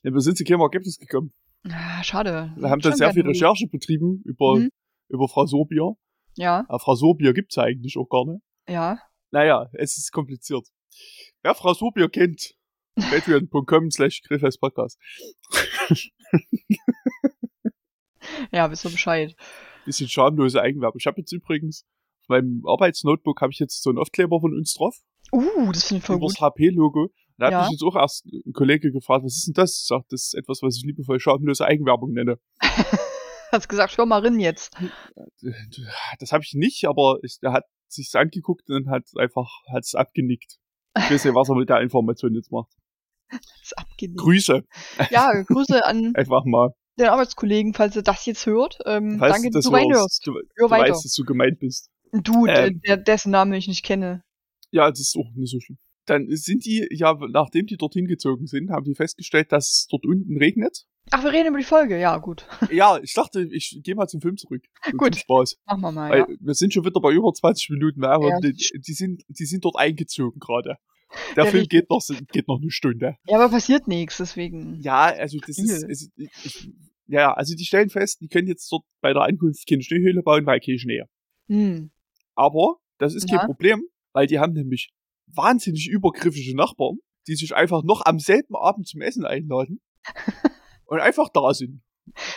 [0.03, 1.34] Ja, wir sind zu keinem Ergebnis gekommen.
[1.69, 2.53] Ah, schade.
[2.58, 3.25] Wir haben dann sehr viel.
[3.25, 4.69] Recherche betrieben über, Mhm.
[5.10, 5.95] über Frau Sorbier.
[6.38, 8.41] Ja, Aber Frau Sorbier gibt's ja eigentlich auch gar nicht.
[8.69, 8.97] ja.
[9.31, 10.65] Naja, es ist kompliziert.
[11.41, 12.53] Wer Frau Sorbier kennt,
[12.95, 14.21] patreon.com slash
[14.62, 14.97] Podcast.
[18.52, 19.36] Ja, wisst ihr Bescheid.
[19.86, 20.98] Bisschen schamlose Eigenwerbung.
[21.00, 21.86] Ich habe jetzt übrigens
[22.24, 24.96] auf meinem Arbeitsnotebook habe ich jetzt so einen Aufkleber von uns drauf.
[25.32, 26.36] Uh, das finde ich voll über gut.
[26.36, 27.10] das HP-Logo.
[27.38, 27.62] Da hat Ja.
[27.64, 29.80] mich jetzt auch erst ein Kollege gefragt, was ist denn das?
[29.82, 32.40] Ich sag, das ist etwas, was ich liebevoll schamlose Eigenwerbung nenne.
[33.52, 34.76] Hast gesagt, hör mal rein jetzt.
[36.20, 40.58] Das habe ich nicht, aber ich, er hat sich's angeguckt und hat einfach hat's abgenickt.
[40.98, 42.72] Ich weiß nicht, was er mit der Information jetzt macht.
[44.15, 44.62] Grüße,
[45.12, 46.69] Ja, Grüße an einfach mal.
[47.00, 48.78] den Arbeitskollegen, falls ihr das jetzt hört.
[48.86, 50.00] Ähm, Falls danke, du das du reinhörst.
[50.00, 51.89] hörst, du, du weißt, dass du gemeint bist.
[52.12, 52.82] Du, Ähm.
[52.88, 54.21] der, dessen Namen ich nicht kenne.
[54.71, 55.78] Ja, das ist auch nicht so schlimm.
[56.06, 60.06] Dann sind die, ja, nachdem die dorthin gezogen sind, haben die festgestellt, dass es dort
[60.06, 60.86] unten regnet.
[61.12, 62.00] Ach, wir reden über die Folge.
[62.00, 62.45] Ja, gut.
[62.71, 64.63] Ja, ich dachte, ich gehe mal zum Film zurück.
[64.86, 65.15] So Gut.
[65.15, 65.56] zum Spaß.
[65.65, 66.10] Machen wir mal.
[66.12, 66.28] Weil Ja.
[66.39, 68.39] wir sind schon wieder bei über 20 Minuten mehr Ja.
[68.39, 70.78] die, die, sind, die sind dort eingezogen gerade.
[71.36, 72.01] Der Ja, Film geht noch,
[72.32, 73.15] geht noch eine Stunde.
[73.28, 74.80] ja, aber passiert nichts, deswegen.
[74.82, 76.69] Ja, also das ist, ich, ich,
[77.08, 80.45] ja, also die stellen fest, die können jetzt dort bei der Ankunft keine Schneehöhle bauen,
[80.45, 81.04] weil kein Schnee.
[81.47, 81.91] Hm.
[82.36, 83.38] Aber das ist Ja.
[83.38, 84.91] kein Problem, weil die haben nämlich
[85.28, 86.97] wahnsinnig übergriffige Nachbarn,
[87.28, 89.82] die sich einfach noch am selben Abend zum Essen einladen
[90.86, 91.82] und einfach da sind.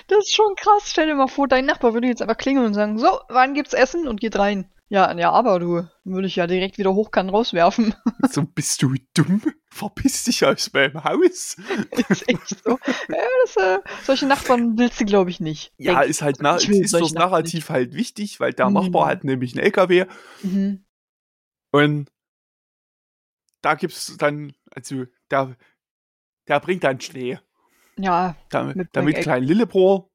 [0.07, 0.85] Das ist schon krass.
[0.91, 3.75] Stell dir mal vor, dein Nachbar würde jetzt einfach klingeln und sagen, so, wann gibt's
[3.75, 4.09] Essen?
[4.09, 4.71] Und geht rein.
[4.91, 7.95] Ja, ja, aber du, würde ich ja direkt wieder hochkant rauswerfen.
[8.31, 9.41] So, bist du dumm?
[9.71, 11.57] Verpiss dich aus meinem Haus.
[12.09, 12.79] ist echt so.
[13.09, 15.73] Ja, das, äh, solche Nachbarn willst du, glaube ich, nicht.
[15.79, 18.75] Ja, Denk- ist halt na, ist das Narrativ halt wichtig, weil der Mhm.
[18.75, 20.07] Nachbar hat nämlich einen LKW
[20.43, 20.85] Mhm.
[21.71, 22.11] und
[23.63, 25.57] da gibt's dann, also der,
[26.49, 27.39] der bringt dann Schnee.
[27.97, 29.23] Ja, damit, Mit damit Bringeck.
[29.25, 30.11] klein Lillebror,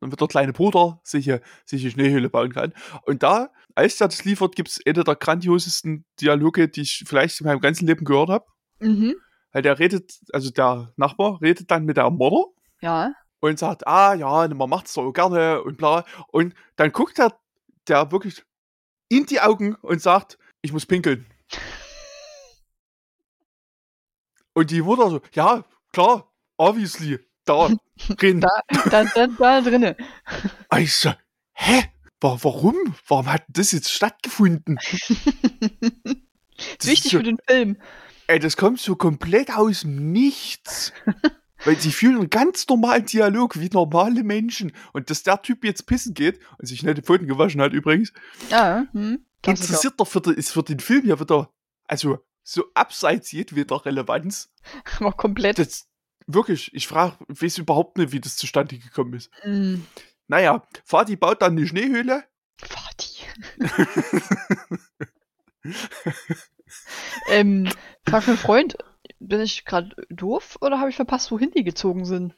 [0.00, 2.72] damit der kleine Bruder sich, eine- sich eine Schneehöhle bauen kann.
[3.04, 7.46] Und da, als der das liefert, gibt's eine der grandiosesten Dialoge, die ich vielleicht in
[7.46, 8.46] meinem ganzen Leben gehört habe.
[8.80, 9.14] mhm.
[9.52, 13.12] Weil der redet, also der Nachbar redet dann mit der Mutter ja.
[13.40, 16.04] und sagt, ah ja, man macht's doch gerne und bla.
[16.28, 17.36] Und dann guckt er
[17.88, 18.44] der wirklich
[19.08, 21.26] in die Augen und sagt, ich muss pinkeln.
[24.52, 27.68] Und die Mutter so, ja, klar, obviously, da,
[28.16, 28.40] drin.
[28.40, 28.48] Da,
[28.90, 29.96] da, da, da drinne.
[30.76, 31.12] Ich so,
[31.52, 31.84] hä?
[32.20, 32.76] Wa- Warum?
[33.08, 34.78] Warum hat das jetzt stattgefunden?
[35.00, 35.10] ist
[36.78, 37.76] Das wichtig ist so, für den Film.
[38.26, 40.92] ey, das kommt so komplett aus dem Nichts.
[41.64, 44.72] Weil sie führen einen ganz normalen Dialog wie normale Menschen.
[44.94, 48.12] Und dass der Typ jetzt pissen geht und sich nicht die Pfoten gewaschen hat übrigens,
[48.50, 49.24] Ja, hm.
[49.44, 51.50] Interessiert doch für den, ist für den Film ja wieder,
[51.86, 54.50] also so abseits jedweder Relevanz.
[55.00, 55.58] Aber komplett.
[55.58, 55.86] Das,
[56.26, 59.30] wirklich, ich frage, weiß überhaupt nicht, wie das zustande gekommen ist.
[59.44, 59.76] Mm.
[60.30, 62.22] Naja, Fadi baut dann eine Schneehöhle.
[62.62, 63.24] Vati.
[67.32, 67.68] ähm,
[68.08, 68.78] frag einen Freund,
[69.18, 72.36] bin ich gerade doof oder habe ich verpasst, wohin die gezogen sind?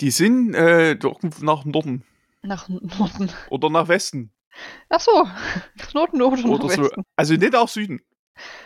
[0.00, 2.02] Die sind äh, doch nach Norden
[2.40, 3.30] Nach Norden.
[3.50, 4.32] oder nach Westen
[4.88, 5.24] Ach so,
[5.76, 6.82] nach Norden oder, nach oder so.
[6.84, 7.02] Westen.
[7.14, 8.00] Also nicht nach Süden.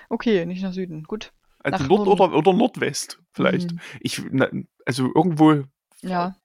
[0.09, 1.03] Okay, nicht nach Süden.
[1.03, 1.33] Gut.
[1.65, 2.23] Also Nach Nord Norden.
[2.23, 3.73] oder, oder Nordwest vielleicht.
[3.73, 4.23] Hm, Ich,
[4.87, 5.65] also irgendwo
[6.03, 6.37] ja,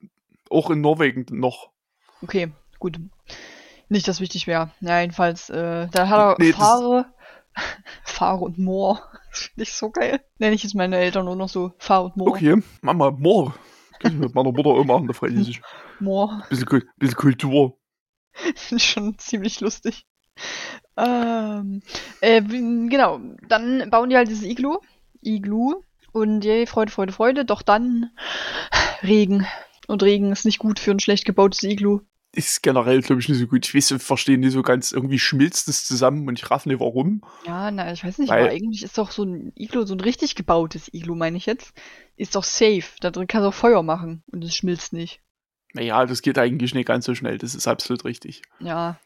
[0.49, 1.74] auch in Norwegen noch.
[2.21, 2.99] Okay, gut.
[3.89, 4.71] Nicht, dass wichtig wäre.
[4.81, 7.05] Ja, jedenfalls, äh, da hat er Nee, Fahre,
[8.03, 9.01] Fahre und Moor.
[9.35, 10.21] Das finde ich so geil.
[10.37, 12.29] Nenne ich jetzt meine Eltern nur noch so Fahr und Moor.
[12.29, 13.53] Okay, Mama, Moor.
[13.99, 15.61] Kann ich mit meiner Mutter auch machen, die sich.
[15.99, 16.41] Moor.
[16.49, 17.77] Bisschen, bisschen Kultur.
[18.31, 20.05] Finde ich schon ziemlich lustig.
[20.95, 21.81] Ähm,
[22.21, 24.77] äh, genau, dann bauen die halt dieses Iglu.
[25.21, 25.81] Iglu.
[26.13, 27.45] Und yay, Freude, Freude, Freude.
[27.45, 28.11] Doch dann
[29.03, 29.45] Regen.
[29.87, 32.01] Und Regen ist nicht gut für ein schlecht gebautes Iglu.
[32.31, 33.65] Ist generell, glaube ich, nicht so gut.
[33.65, 34.91] Ich weiß, ich verstehe nicht so ganz.
[34.91, 37.21] Irgendwie schmilzt es zusammen und ich raff nicht warum.
[37.45, 40.01] Ja, na, ich weiß nicht, Weil- aber eigentlich ist doch so ein Iglu, so ein
[40.01, 41.73] richtig gebautes Iglu, meine ich jetzt,
[42.17, 42.83] ist doch safe.
[42.99, 45.21] Da drin kannst du auch Feuer machen und es schmilzt nicht.
[45.73, 47.37] Naja, das geht eigentlich nicht ganz so schnell.
[47.37, 48.41] Das ist absolut richtig.
[48.59, 48.99] Ja,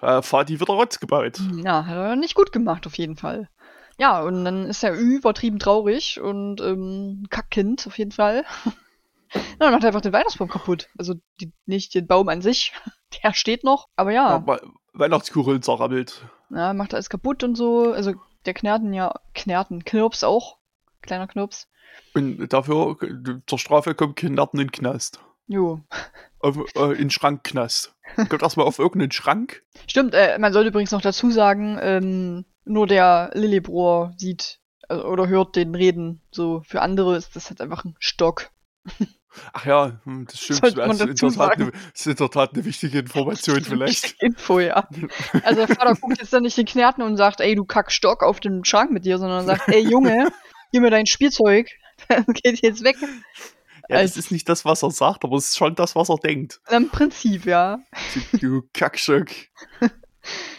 [0.00, 1.38] Äh, Fadi wird Rotz gebaut.
[1.62, 3.50] Ja, hat er nicht gut gemacht, auf jeden Fall.
[3.98, 8.44] Ja, und dann ist er übertrieben traurig und ähm, Kackkind, auf jeden Fall.
[9.34, 10.88] Ja, dann macht er einfach den Weihnachtsbaum kaputt.
[10.98, 12.72] Also die, nicht den Baum an sich,
[13.22, 14.60] der steht noch, aber ja, Aber
[14.92, 16.22] Weihnachtskugeln zerrabbelt.
[16.50, 17.92] ja, macht alles kaputt und so.
[17.92, 18.14] Also
[18.46, 20.58] der Knerten ja, Knerten, Knirps auch.
[21.02, 21.68] Kleiner Knirps.
[22.14, 22.96] Und dafür,
[23.46, 25.20] zur Strafe kommt Kinderten in den Knast.
[25.46, 25.80] Jo.
[26.38, 27.94] Auf, äh, in den Schrankknast.
[28.28, 29.62] Kommt erstmal auf irgendeinen Schrank.
[29.86, 35.28] Stimmt, äh, man sollte übrigens noch dazu sagen, ähm, nur der Lillibrohr sieht äh, oder
[35.28, 36.22] hört den reden.
[36.30, 38.50] So, für andere ist das halt einfach ein Stock.
[39.52, 40.60] Ach ja, hm, das stimmt.
[40.60, 41.62] Sollte man Das ist, in dazu der Tat sagen.
[41.62, 44.16] eine, das ist in der Tat eine wichtige Information vielleicht.
[44.22, 44.88] Info, ja.
[45.44, 48.40] Also der Vater guckt jetzt dann nicht den Knerten und sagt, ey, du Kackstock auf
[48.40, 50.32] den Schrank mit dir, sondern sagt, ey, Junge,
[50.72, 51.68] gib mir dein Spielzeug.
[52.08, 52.96] Das geht jetzt weg.
[53.00, 53.08] Ja,
[53.88, 56.16] das Also- ist nicht das, was er sagt, aber es ist schon das, was er
[56.16, 56.60] denkt.
[56.70, 57.78] Im Prinzip, ja.
[58.40, 59.26] Du, Kackstock.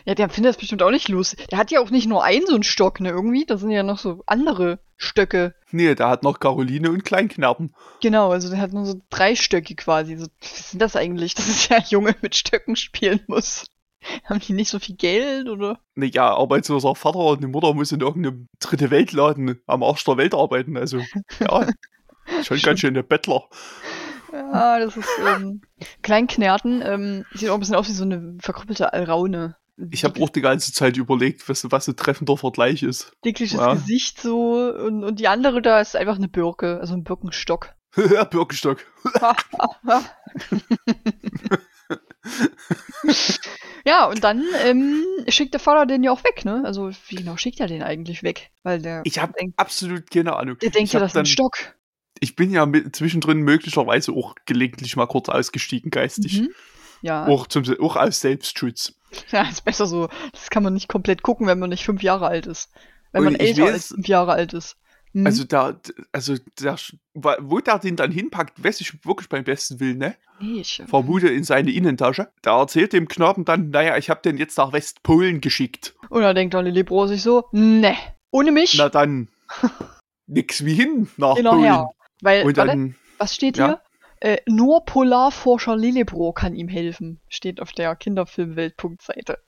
[0.05, 1.47] Ja, der findet das bestimmt auch nicht lustig.
[1.49, 3.45] Der hat ja auch nicht nur einen so einen Stock, ne, irgendwie.
[3.45, 5.55] Da sind ja noch so andere Stöcke.
[5.71, 7.73] Nee, der hat noch Caroline und Kleinknappen.
[8.01, 10.15] Genau, also der hat nur so drei Stöcke quasi.
[10.17, 11.33] So, was sind das eigentlich?
[11.33, 13.65] Das ist ja ein Junge mit Stöcken spielen muss.
[14.25, 15.79] Haben die nicht so viel Geld oder?
[15.95, 20.33] Naja, arbeitsloser Vater und die Mutter muss in irgendeinem dritte Weltladen am Arsch der Welt
[20.33, 20.77] arbeiten.
[20.77, 20.99] Also,
[21.39, 21.67] ja,
[22.43, 23.47] schon ganz schön der Bettler.
[24.31, 25.61] Ja, das ist ähm,
[26.03, 26.81] Kleinknerten.
[26.85, 29.57] Ähm, sieht auch ein bisschen aus wie so eine verkrüppelte Alraune.
[29.89, 33.13] Ich habe auch die ganze Zeit überlegt, was, was ein treffender Vergleich ist.
[33.25, 33.73] Dickliches Ja.
[33.73, 37.73] Gesicht so und, und die andere da ist einfach eine Birke, also ein Birkenstock.
[38.11, 38.85] ja, Birkenstock.
[43.85, 46.61] ja, und dann ähm, schickt der Vater den ja auch weg, ne?
[46.65, 48.51] Also wie genau schickt er den eigentlich weg?
[48.63, 50.57] Weil der, Ich habe absolut keine Ahnung.
[50.59, 51.75] der denkt ich ja, das ist ein Stock.
[52.19, 56.41] Ich bin ja mit, zwischendrin möglicherweise auch gelegentlich mal kurz ausgestiegen geistig.
[56.41, 56.49] Mhm.
[57.01, 58.93] Ja, Auch, zum, auch aus Selbstschutz.
[59.31, 60.09] ja, ist besser so.
[60.31, 62.69] Das kann man nicht komplett gucken, wenn man nicht fünf Jahre alt ist.
[63.11, 64.77] Wenn Und man älter weiß- als fünf Jahre alt ist.
[65.13, 65.25] Mhm.
[65.25, 65.77] Also da,
[66.13, 66.77] also der,
[67.13, 70.15] wo der den dann hinpackt, weiß ich wirklich beim besten Willen, ne?
[70.39, 72.31] nee, ich, Vermute in seine Innentasche.
[72.41, 75.93] Da erzählt dem Knaben dann, naja, ich habe den jetzt nach Westpolen geschickt.
[76.09, 77.95] Und dann denkt Lilly Bro sich so, ne,
[78.31, 79.27] ohne mich, Na dann,
[80.27, 81.63] nix wie hin nach Polen.
[81.63, 81.89] her.
[82.21, 83.81] Weil, Und warte, dann, was steht ja.
[84.21, 87.19] Äh, nur Polarforscher Lillebro kann ihm helfen.
[87.27, 89.39] Steht auf der Kinderfilmwelt.seite.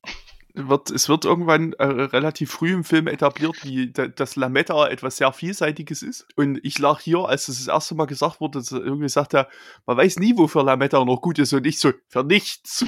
[0.54, 5.16] wird, es wird irgendwann äh, relativ früh im Film etabliert, wie da, dass Lametta etwas
[5.16, 6.26] sehr Vielseitiges ist.
[6.36, 9.34] Und ich lag hier, als das das erste Mal gesagt wurde, dass er irgendwie sagt
[9.34, 9.48] er,
[9.86, 11.52] man weiß nie, wofür Lametta noch gut ist.
[11.52, 12.84] Und ich so, für nichts.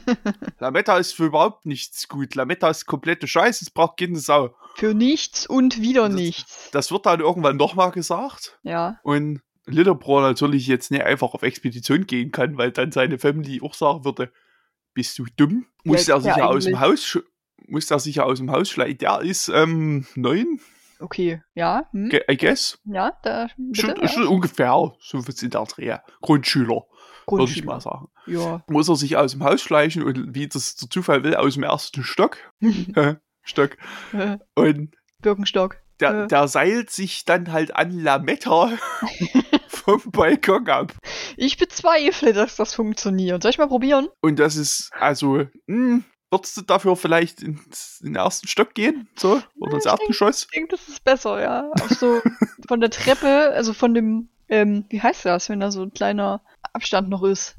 [0.58, 2.34] Lametta ist für überhaupt nichts gut.
[2.34, 4.54] Lametta ist komplette Scheiße, es braucht keine Sau.
[4.76, 6.70] Für nichts und wieder Das- nichts.
[6.72, 8.58] Das wird dann irgendwann nochmal gesagt.
[8.62, 8.98] Ja.
[9.02, 13.74] Und Littlebro natürlich jetzt nicht einfach auf Expedition gehen kann, weil dann seine Family auch
[13.74, 14.32] sagen würde,
[14.94, 15.66] bist du dumm?
[15.84, 16.80] Muss Ja, er sich ja, aus dem.
[16.80, 17.18] Haus
[17.66, 18.98] muss er sich ja aus dem Haus schleichen.
[18.98, 20.60] Der ist ähm, neun,
[21.02, 21.42] Okay.
[21.54, 21.88] Ja.
[21.90, 22.10] Hm?
[22.30, 22.78] I guess.
[22.84, 23.48] Ja, da.
[23.56, 24.08] Bitte, Schon, ja.
[24.08, 25.96] schon ungefähr so was in der Dreh.
[26.20, 26.84] Grundschüler, würde
[27.16, 27.66] ich Grundschüler.
[27.66, 28.06] mal sagen.
[28.26, 28.62] Ja.
[28.68, 31.64] Muss er sich aus dem Haus schleichen und wie das der Zufall will, aus dem
[31.64, 32.38] ersten Stock.
[33.42, 33.76] Stock.
[34.54, 35.81] Und Birkenstock.
[36.02, 36.26] Der, Äh.
[36.28, 38.70] der seilt sich dann halt an Lametta
[39.68, 40.92] vom Balkon ab.
[41.36, 43.42] Ich bezweifle, dass das funktioniert.
[43.42, 44.08] Soll ich mal probieren?
[44.20, 49.08] Und das ist, also, hm, würdest du dafür vielleicht ins, in den ersten Stock gehen?
[49.16, 49.42] So?
[49.58, 50.44] Oder ins Ja, Erdgeschoss?
[50.44, 51.70] Ich denke, das ist besser, ja.
[51.80, 52.20] Auch so
[52.68, 56.42] von der Treppe, also von dem, ähm, wie heißt das, wenn da so ein kleiner
[56.72, 57.56] Abstand noch ist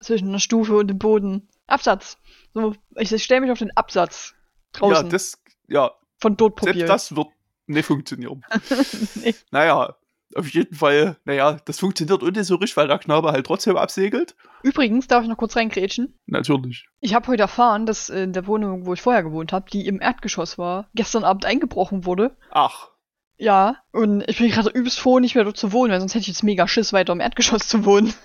[0.00, 1.48] zwischen einer Stufe und dem Boden?
[1.66, 2.16] Absatz.
[2.52, 4.34] So, ich stelle mich auf den Absatz
[4.74, 6.88] Ja, draußen das, ja, von dort selbst probieren.
[6.88, 7.28] das wird
[7.70, 8.44] nicht funktionieren.
[9.22, 9.34] nee.
[9.50, 9.96] Naja,
[10.36, 14.36] auf jeden Fall, naja, das funktioniert richtig, weil der Knabe halt trotzdem absegelt.
[14.62, 16.14] Übrigens, darf ich noch kurz reingrätschen?
[16.26, 16.86] Natürlich.
[17.00, 20.00] Ich habe heute erfahren, dass in der Wohnung, wo ich vorher gewohnt habe, die im
[20.00, 22.36] Erdgeschoss war, gestern Abend eingebrochen wurde.
[22.50, 22.90] Ach,
[23.38, 26.22] Ja, und ich bin gerade übelst froh, nicht mehr dort zu wohnen, weil sonst hätte
[26.22, 28.12] ich jetzt mega Schiss, weiter im Erdgeschoss zu wohnen.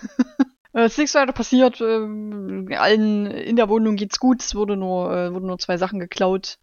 [0.74, 1.80] Äh, Es ist nichts weiter passiert.
[1.80, 4.42] ähm, Allen in der Wohnung geht's gut.
[4.42, 6.58] Es wurde nur, äh, wurden nur zwei Sachen geklaut.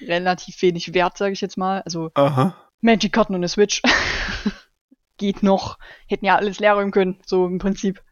[0.00, 1.82] Relativ wenig wert, sage ich jetzt mal.
[1.82, 2.56] Also aha.
[2.80, 3.82] Magic-Karten und eine Switch.
[5.16, 5.78] Geht noch.
[6.06, 8.02] Hätten ja alles leer räumen können, so im Prinzip.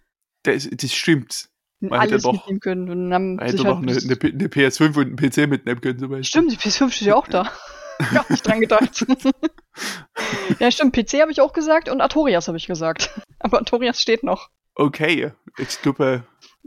[0.43, 1.49] Das, das stimmt.
[1.81, 2.91] Man hätte alles doch- mitnehmen können.
[2.91, 5.81] Und haben Man hätte sich doch halt eine, eine, eine PS5 und einen PC mitnehmen
[5.81, 6.25] können zum Beispiel.
[6.25, 7.51] Stimmt, die PS5 steht ja auch da.
[7.99, 9.07] Ich hab nicht dran gedacht.
[10.59, 13.11] ja, stimmt, PC habe ich auch gesagt und Artorias habe ich gesagt.
[13.39, 14.51] Aber Artorias steht noch.
[14.75, 16.23] Okay, ich glaube,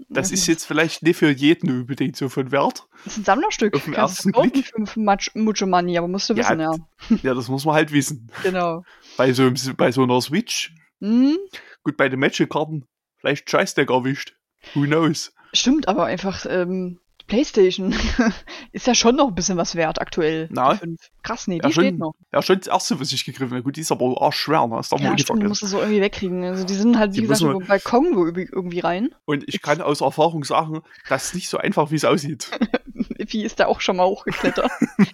[0.08, 2.88] das ist jetzt vielleicht nicht für jeden unbedingt so von Wert.
[3.04, 3.76] Das ist ein Sammlerstück.
[3.76, 4.72] Auf den ersten Blick.
[4.96, 6.72] Much, Mucho Money, aber musst du Ja, wissen, ja.
[7.24, 8.32] Ja, das muss man halt wissen.
[8.44, 8.84] Genau.
[9.18, 11.38] Bei so, einem- bei so einer Switch, Hm,
[11.84, 12.86] gut, bei den Magic-Karten,
[13.18, 14.36] vielleicht Scheißdeck erwischt.
[14.74, 15.34] Who knows?
[15.54, 17.00] stimmt, aber einfach, ähm,
[17.30, 17.96] Playstation
[18.74, 20.50] ist ja schon noch ein bisschen was wert aktuell.
[20.80, 21.00] Fünf.
[21.24, 22.14] Krass, nee, die Ja, schon, steht noch.
[22.34, 23.64] ja, schon das erste, was ich gegriffen habe.
[23.64, 24.76] Gut, die ist aber auch schwer, ne?
[24.78, 26.44] Das darf man Ja, stimmt, du musst es so irgendwie wegkriegen.
[26.44, 29.16] Also die sind halt, wie Die gesagt, über Balkon wo irgendwie- rein.
[29.26, 32.50] Und ich kann aus Erfahrung sagen, das ist nicht so einfach, wie es aussieht.
[33.28, 34.72] Vieh ist da auch schon mal hochgeklettert.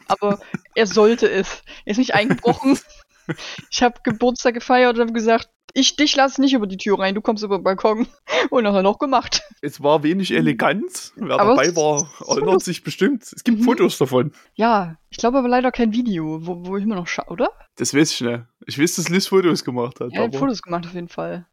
[0.07, 0.39] aber
[0.73, 1.63] er sollte es.
[1.85, 2.79] Er ist nicht eingebrochen.
[3.69, 7.13] ich habe Geburtstag gefeiert und habe gesagt, ich dich lass nicht über die Tür rein,
[7.13, 8.07] du kommst über den Balkon.
[8.49, 9.43] Und das hat er noch gemacht.
[9.61, 11.11] Es war wenig elegant.
[11.15, 11.31] Wer Mhm.
[11.31, 13.23] Aber dabei war, erinnert sich bestimmt.
[13.23, 13.63] Es gibt Mhm.
[13.63, 14.31] Fotos davon.
[14.55, 17.51] Ja, ich glaube aber leider kein Video, wo, wo ich immer noch schaue, oder?
[17.75, 18.43] Das weiß ich nicht.
[18.65, 20.11] Ich weiß, dass Liz Fotos gemacht hat.
[20.13, 21.45] Ja, er aber Fotos gemacht auf jeden Fall.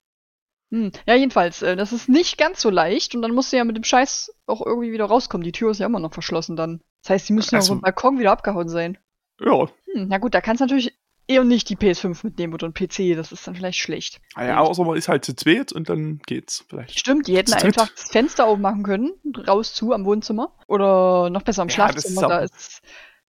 [0.71, 0.91] Hm.
[1.07, 3.77] Ja, jedenfalls, äh, das ist nicht ganz so leicht und dann musst du ja mit
[3.77, 5.45] dem Scheiß auch irgendwie wieder rauskommen.
[5.45, 6.81] Die Tür ist ja immer noch verschlossen dann.
[7.03, 8.97] Das heißt, die müssen ja Also- auf dem Balkon wieder abgehauen sein.
[9.41, 12.75] ja, Hm, na gut, da kannst du natürlich eher nicht die PS5 mitnehmen oder ein
[12.75, 14.21] PC, das ist dann vielleicht schlecht.
[14.37, 16.99] naja, außer man ist halt zu zweit und dann geht's vielleicht.
[16.99, 19.13] Stimmt, die hätten einfach das Fenster aufmachen können,
[19.47, 20.55] raus zu am Wohnzimmer.
[20.67, 22.83] Oder noch besser am Ja, das Schlafzimmer, ist da ist.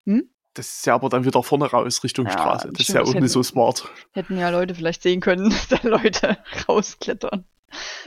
[0.07, 0.31] Hm?
[0.55, 2.69] Das ist ja aber dann wieder vorne raus Richtung Ja, Straße.
[2.73, 3.89] Das ist stimmt, ja das auch nicht so smart.
[4.13, 7.45] Hätten ja Leute vielleicht sehen können, dass da Leute rausklettern.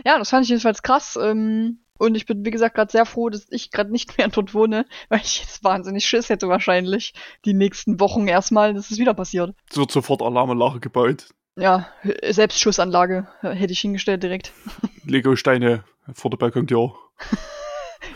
[0.06, 1.18] Ja, das fand ich jedenfalls krass.
[1.22, 4.54] Ähm, und ich bin, wie gesagt, gerade sehr froh, dass ich gerade nicht mehr dort
[4.54, 7.14] wohne, weil ich jetzt wahnsinnig Schiss hätte wahrscheinlich
[7.46, 9.54] die nächsten Wochen erstmal, dass es wieder passiert.
[9.70, 11.28] Es wird sofort Alarmanlage gebaut.
[11.58, 11.88] Ja,
[12.30, 14.54] Selbstschussanlage äh, hätte ich hingestellt direkt.
[15.04, 15.84] Lego-Steine
[16.14, 16.94] vor der Balkontür.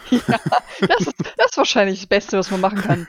[0.09, 0.39] ja,
[0.79, 3.07] das ist, das ist wahrscheinlich das Beste, was man machen kann.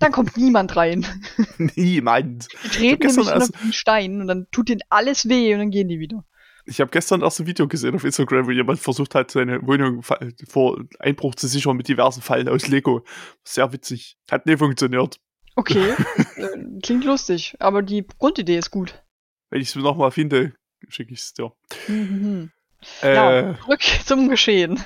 [0.00, 1.06] Dann kommt niemand rein.
[1.58, 2.48] Niemand.
[2.64, 5.70] Die treten nämlich nur auf den Stein und dann tut denen alles weh und dann
[5.70, 6.24] gehen die wieder.
[6.68, 10.02] Ich habe gestern erst ein Video gesehen auf Instagram, wo jemand versucht hat, seine Wohnung
[10.02, 13.04] vor Einbruch zu sichern mit diversen Fallen aus Lego.
[13.44, 14.18] Sehr witzig.
[14.30, 15.20] Hat nie funktioniert.
[15.54, 15.94] Okay,
[16.36, 19.02] äh, klingt lustig, aber die Grundidee ist gut.
[19.50, 20.54] Wenn ich es nochmal finde,
[20.88, 21.52] schicke ich es dir.
[21.88, 22.50] Mhm.
[23.02, 24.80] Äh, Ja, zurück zum Geschehen.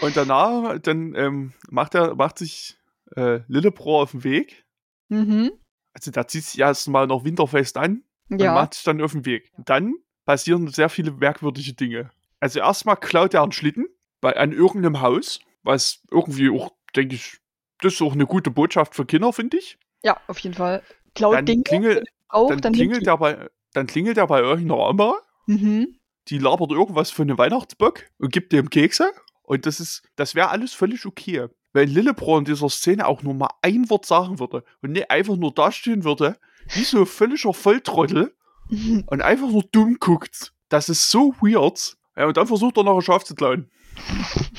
[0.00, 2.76] Und danach, dann ähm, macht er, macht sich
[3.16, 4.64] äh, Lillebro auf den Weg.
[5.08, 5.50] Mhm.
[5.94, 8.54] Also der zieht sich erstmal noch winterfest an und Ja.
[8.54, 9.50] macht sich dann auf den Weg.
[9.64, 12.10] Dann passieren sehr viele merkwürdige Dinge.
[12.40, 13.86] Also erstmal klaut er einen Schlitten
[14.20, 17.38] bei, an irgendeinem Haus, was irgendwie auch, denke ich,
[17.80, 19.78] das ist auch eine gute Botschaft für Kinder, finde ich.
[20.02, 20.82] Ja, auf jeden Fall.
[21.14, 24.78] Klaut Dann Dinge, klingelt, auch, dann, dann, klingelt er bei, dann klingelt er bei irgendeiner
[24.88, 25.96] Oma, Mhm.
[26.28, 29.12] die labert irgendwas von einem Weihnachtsbock und gibt dem Kekse.
[29.42, 31.48] Und das ist, das wäre alles völlig okay.
[31.72, 35.36] Wenn Lillebro in dieser Szene auch nur mal ein Wort sagen würde und nicht einfach
[35.36, 36.38] nur dastehen würde,
[36.74, 38.34] wie so ein völliger Volltrottel.
[39.06, 40.52] und einfach nur dumm guckt.
[40.68, 41.96] Das ist so weird.
[42.16, 43.70] Ja, und dann versucht er noch ein Schaf zu klauen.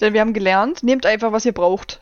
[0.00, 2.00] Denn wir haben gelernt, nehmt einfach, was ihr braucht.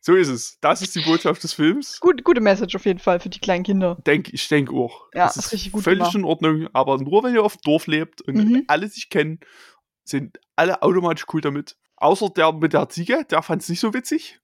[0.00, 0.58] So ist es.
[0.60, 1.98] Das ist die Botschaft des Films.
[2.00, 3.96] Gut, gute Message auf jeden Fall für die kleinen Kinder.
[4.06, 5.06] Denk, ich denke auch.
[5.14, 6.14] Ja, das ist ist richtig gut völlig gemacht.
[6.14, 8.64] in Ordnung, aber nur wenn ihr auf dem Dorf lebt und Mhm.
[8.66, 9.40] alle sich kennen,
[10.04, 11.76] sind alle automatisch cool damit.
[11.96, 14.40] Außer der mit der Ziege, der fand es nicht so witzig.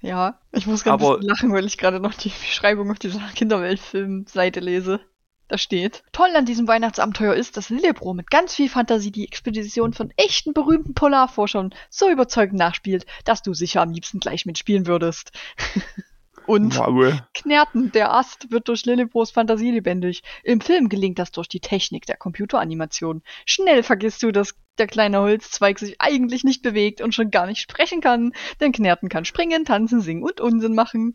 [0.00, 5.00] Ja, ich muss gerade lachen, weil ich gerade noch die Beschreibung auf dieser Kinderweltfilm-Seite lese.
[5.48, 9.92] Da steht, toll an diesem Weihnachtsabenteuer ist, dass Lillebro mit ganz viel Fantasie die Expedition
[9.92, 15.32] von echten berühmten Polarforschern so überzeugend nachspielt, dass du sicher am liebsten gleich mitspielen würdest.
[16.50, 17.14] Und Wow.
[17.32, 20.24] Knerten, der Ast, wird durch Lillebros Fantasie lebendig.
[20.42, 23.22] Im Film gelingt das durch die Technik der Computeranimation.
[23.46, 27.60] Schnell vergisst du, dass der kleine Holzzweig sich eigentlich nicht bewegt und schon gar nicht
[27.60, 31.14] sprechen kann, denn Knerten kann springen, tanzen, singen und Unsinn machen.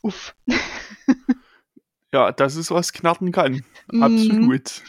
[0.00, 0.36] Uff.
[2.10, 3.62] Ja, das ist, was Knarren kann.
[3.92, 4.02] Mhm.
[4.02, 4.82] Absolut.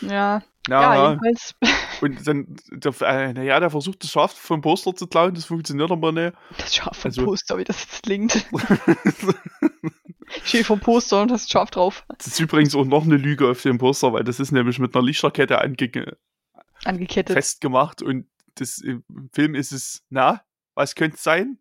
[0.00, 1.54] Ja, ja, Ja, jedenfalls.
[2.00, 5.90] und dann, der, äh, naja, der versucht das Schaf vom Poster zu klauen, das funktioniert
[5.90, 6.34] aber nicht.
[6.58, 8.46] Das Schaf vom Also- Poster, wie das jetzt klingt.
[10.44, 12.04] Steht vom Poster und das Schaf drauf.
[12.18, 14.94] Das ist übrigens auch noch eine Lüge auf dem Poster, weil das ist nämlich mit
[14.94, 16.16] einer Lichterkette ange
[16.84, 17.34] Angekettet.
[17.34, 20.42] festgemacht und das, im Film ist es, na,
[20.74, 21.58] was könnte es sein?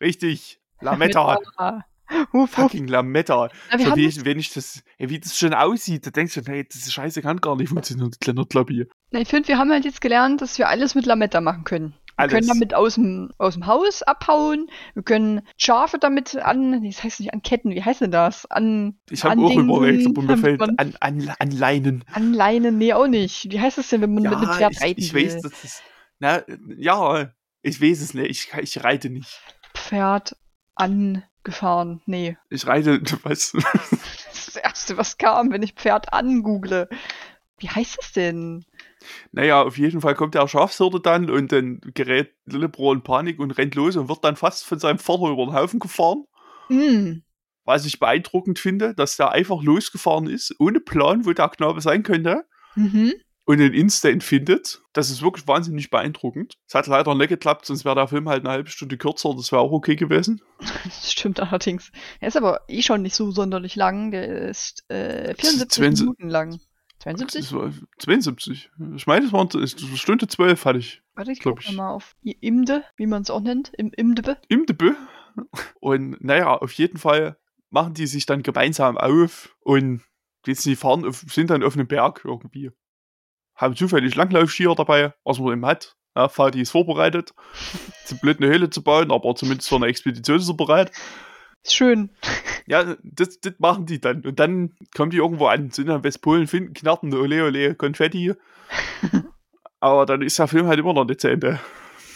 [0.00, 1.38] Richtig, Lametta.
[2.32, 2.50] Huf.
[2.50, 3.48] Fucking Lametta.
[3.76, 6.66] So haben wie ich, wenn ich das, wie das schon aussieht, da denkst du, hey,
[6.66, 8.86] diese Scheiße kann gar nicht funktionieren, das Lobby.
[9.10, 11.94] Na, ich finde, wir haben halt jetzt gelernt, dass wir alles mit Lametta machen können.
[12.16, 12.32] Wir Alles.
[12.32, 14.70] können damit aus dem, aus dem Haus abhauen.
[14.94, 18.46] Wir können Schafe damit an, nee, das heißt nicht an Ketten, wie heißt denn das?
[18.46, 22.04] An, Ich habe an auch Dingen, überlegt, aber mir fällt an, an, an Leinen.
[22.12, 23.50] an Leinen, nee, auch nicht.
[23.50, 25.26] Wie heißt das denn, wenn man mit einem Pferd ich, reiten ich will?
[25.26, 25.82] weiß, das ist,
[26.18, 26.42] na,
[26.78, 29.38] ja, ich weiß es nicht, ich, ich reite nicht.
[29.74, 30.36] Pferd
[31.46, 32.00] angefahren.
[32.06, 32.36] Nee.
[32.50, 33.52] Ich reite, was?
[33.52, 36.88] Das ist das Erste, was kam, wenn ich Pferd angoogle.
[37.58, 38.64] Wie heißt es denn?
[39.30, 43.52] naja, auf jeden Fall kommt der Schafshirte dann und dann gerät Lillebro in Panik und
[43.52, 46.24] rennt los und wird dann fast von seinem Vater über den Haufen gefahren.
[46.66, 47.22] Hm.
[47.64, 52.02] Was ich beeindruckend finde, dass der einfach losgefahren ist, ohne Plan, wo der Knabe sein
[52.02, 52.44] könnte.
[52.74, 53.14] Mhm.
[53.46, 54.82] Und den Instant findet.
[54.92, 56.54] Das ist wirklich wahnsinnig beeindruckend.
[56.66, 59.32] Es hat leider nicht geklappt, sonst wäre der Film halt eine halbe Stunde kürzer.
[59.34, 60.42] Das wäre auch okay gewesen.
[60.84, 61.90] Das stimmt allerdings.
[62.20, 64.10] Er ist aber eh schon nicht so sonderlich lang.
[64.10, 66.60] Der ist äh, 74 20 Minuten lang.
[67.00, 67.40] 72?
[67.42, 68.70] Das war 72.
[68.96, 71.02] Ich meine, es war eine Stunde 12 hatte ich.
[71.14, 73.72] Warte, ich gucke mal auf Imde, wie man es auch nennt.
[73.76, 74.38] Im Imdebe.
[74.48, 74.96] Im Debüt.
[75.80, 77.36] Und naja, auf jeden Fall
[77.70, 80.02] machen die sich dann gemeinsam auf und
[80.46, 82.70] jetzt die fahren, auf, sind dann auf einem Berg irgendwie.
[83.56, 85.96] Haben zufällig Langlaufskier dabei, was man eben hat.
[86.14, 87.32] Ja, Fadi ist vorbereitet,
[88.06, 90.90] zum blöd eine Höhle zu bauen, aber zumindest für eine Expedition ist er bereit.
[91.64, 92.10] Ist schön.
[92.68, 94.22] Ja, das, das machen die dann.
[94.22, 98.34] Und dann kommen die irgendwo an, sind in Westpolen, finden Knarren, ole, ole, Konfetti.
[99.80, 101.60] Aber dann ist der Film halt immer noch nicht zu Ende.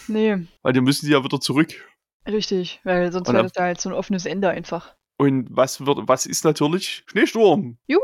[0.08, 1.68] Nee, Weil dann müssen die ja wieder zurück.
[2.26, 2.80] richtig.
[2.82, 4.96] Weil sonst wäre dann- das ja halt so ein offenes Ende einfach.
[5.18, 7.04] Und was wird, was ist natürlich?
[7.06, 7.78] Schneesturm.
[7.86, 8.00] Juhu!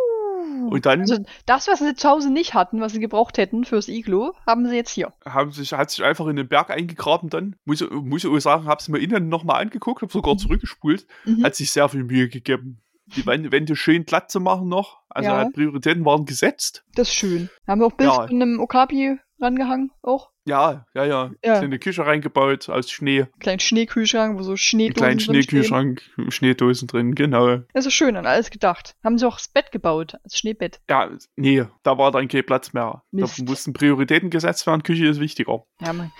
[0.64, 3.64] Uh, Und dann also das, was sie zu Hause nicht hatten, was sie gebraucht hätten
[3.64, 5.12] fürs Iglo, haben sie jetzt hier.
[5.24, 7.56] haben sich, hat sich einfach in den Berg eingegraben dann.
[7.64, 10.38] Muss, ich- muss ich auch sagen, hab's mir innen nochmal angeguckt, hab sogar Mhm.
[10.38, 11.06] zurückgespult.
[11.24, 11.44] Mhm.
[11.44, 12.80] Hat sich sehr viel Mühe gegeben.
[13.14, 15.00] Die Wände, Wände schön glatt zu machen noch.
[15.08, 15.36] Also Ja.
[15.36, 16.84] halt Prioritäten waren gesetzt.
[16.94, 17.48] Das ist schön.
[17.66, 18.26] Haben wir auch Bild Ja.
[18.26, 20.30] von einem Okapi rangehangen, auch.
[20.46, 21.30] Ja, ja, ja.
[21.44, 21.58] Ja.
[21.58, 23.26] Kleine Küche reingebaut aus Schnee.
[23.40, 25.42] Kleinen Schneekühlschrank, wo so Schneedosen kleinen drin stehen.
[25.42, 27.58] Schneekühlschrank, Schneedosen drin, genau.
[27.74, 28.94] Das ist schön, an alles gedacht.
[29.02, 30.80] Haben sie auch das Bett gebaut, das Schneebett.
[30.88, 33.02] Ja, nee, da war dann kein Platz mehr.
[33.10, 33.40] Mist.
[33.40, 35.64] Da mussten Prioritäten gesetzt werden, Küche ist wichtiger.
[35.80, 36.12] Ja, mein.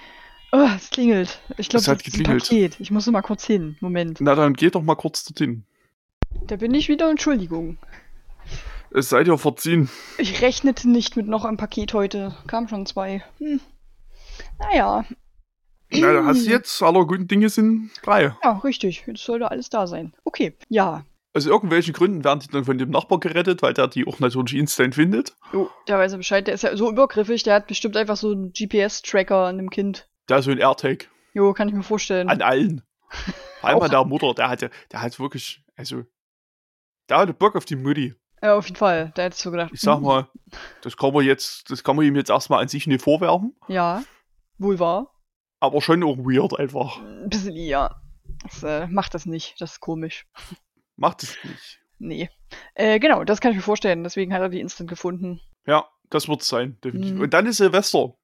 [0.52, 1.40] Oh, es klingelt.
[1.56, 2.24] Ich glaube, Es hat ist ein.
[2.24, 2.80] Paket.
[2.80, 3.76] Ich muss mal kurz hin.
[3.80, 4.20] Moment.
[4.20, 5.64] Na, dann geht doch mal kurz dorthin.
[6.46, 7.10] Da bin ich wieder.
[7.10, 7.78] Entschuldigung.
[8.90, 9.88] Es seid ihr verziehen.
[10.18, 12.34] Ich rechnete nicht mit noch einem Paket heute.
[12.46, 13.22] Kam schon zwei.
[13.38, 13.60] Hm.
[14.58, 15.04] Naja.
[15.90, 18.34] Na, da hast du jetzt, aller guten Dinge sind drei.
[18.42, 19.04] Ja, richtig.
[19.06, 20.12] Jetzt sollte alles da sein.
[20.24, 20.56] Okay.
[20.68, 21.04] Ja.
[21.32, 24.54] Aus irgendwelchen Gründen werden die dann von dem Nachbar gerettet, weil der die auch natürlich
[24.54, 25.36] instant findet.
[25.52, 26.46] Jo, der weiß ja Bescheid.
[26.46, 27.42] Der ist ja so übergriffig.
[27.42, 30.08] Der hat bestimmt einfach so einen GPS-Tracker an dem Kind.
[30.28, 32.30] Der ist so ein AirTag Jo, kann ich mir vorstellen.
[32.30, 32.82] an allen.
[33.60, 36.04] Vor allem an der Mutter, der hatte, der hat wirklich, also,
[37.08, 38.14] der hatte Bock auf die Mutti.
[38.42, 39.12] Ja, auf jeden Fall.
[39.14, 39.70] Da hättest du gedacht.
[39.74, 40.28] Ich sag hm, mal,
[40.82, 44.02] das kann man jetzt, das kann man ihm jetzt erstmal an sich nicht vorwerfen, Ja.
[44.58, 45.12] Wohl wahr.
[45.60, 47.00] aber schon auch weird einfach.
[47.00, 48.00] Ein bisschen, ja.
[48.42, 49.60] Das, äh, macht das nicht.
[49.60, 50.26] Das ist komisch.
[50.96, 51.80] Macht es nicht.
[51.98, 52.30] Nee.
[52.74, 54.04] Äh, genau, das kann ich mir vorstellen.
[54.04, 55.40] Deswegen hat er die instant gefunden.
[55.66, 57.14] Ja, das wird's sein, definitiv.
[57.14, 57.20] Mhm.
[57.22, 58.14] Und dann ist Silvester.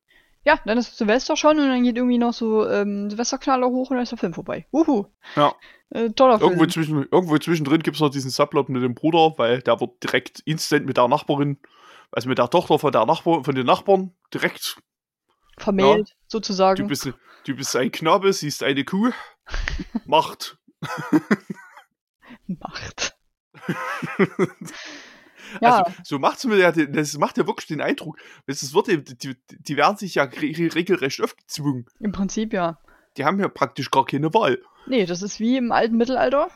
[0.44, 3.96] Ja, dann ist Silvester schon und dann geht irgendwie noch so ähm, Silvesterknaller hoch und
[3.96, 4.66] dann ist der Film vorbei.
[4.72, 5.06] Uhu.
[5.36, 5.54] Ja.
[5.90, 6.70] Äh, toller Irgendwo, Film.
[6.70, 10.86] zwischen, irgendwo zwischendrin gibt's noch diesen Subplot mit dem Bruder, weil der wird direkt instant
[10.86, 11.58] mit der Nachbarin,
[12.10, 14.78] also mit der Tochter von der Nachbar, von den Nachbarn, direkt
[15.58, 16.86] Vermählt, Du sozusagen.
[16.88, 17.04] bist,
[17.44, 19.10] du bist ein Knabe, siehst eine Kuh.
[20.06, 20.58] Macht.
[22.46, 23.16] Macht.
[25.60, 28.16] Ja, Also, so macht's mir ja, das macht ja wirklich den Eindruck.
[28.46, 28.86] Es wird,
[29.22, 31.84] die, die werden sich ja re- regelrecht aufgezwungen.
[32.00, 32.78] im Prinzip ja.
[33.18, 34.62] Die haben ja praktisch gar keine Wahl.
[34.86, 36.48] Nee, das ist wie im alten Mittelalter.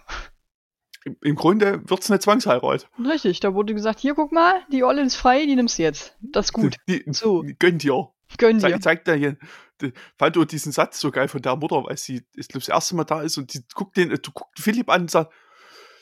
[1.05, 2.89] Im, im Grunde wird's eine Zwangsheirat.
[2.99, 6.17] Richtig, da wurde gesagt, hier guck mal, die Olle ist frei, die nimmst du jetzt.
[6.21, 6.77] Das ist gut.
[6.89, 7.45] Die, So.
[7.59, 8.09] Gönnt ihr.
[8.39, 8.71] Gönn dir.
[8.77, 9.37] Ze zeigt er hier.
[10.19, 12.97] Fand auch diesen Satz so geil von der Mutter, weil sie, ich glaube, das erste
[12.97, 15.33] Mal da ist und die guckt den, du guckt Philipp an und sagt,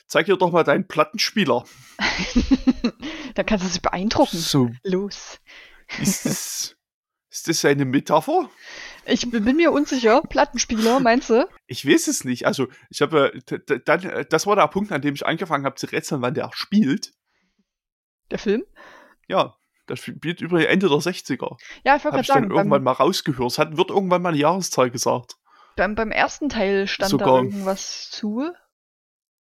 [0.07, 1.65] zeig ihr doch mal deinen Plattenspieler.
[3.35, 4.37] da kannst du dich beeindrucken.
[4.37, 5.41] So, Los.
[6.01, 6.77] ist das,
[7.31, 8.51] ist das eine Metapher?
[9.07, 10.23] Ich bin mir unsicher.
[10.23, 11.47] Plattenspieler, meinst du?
[11.67, 12.47] Ich weiß es nicht.
[12.47, 15.77] Also, ich habe äh, dann, äh, das war der Punkt, an dem ich angefangen habe
[15.77, 17.13] zu rätseln, wann der spielt.
[18.31, 18.65] Der Film?
[19.29, 19.57] Ja,
[19.87, 21.57] das spielt über Ende der 60er.
[21.85, 23.51] Ja, ich wollte gerade ich dann sagen, irgendwann mal rausgehört.
[23.51, 25.37] Es hat, wird irgendwann mal eine Jahreszahl gesagt.
[25.77, 27.37] beim, beim ersten Teil stand da Sogar.
[27.37, 28.51] irgendwas zu,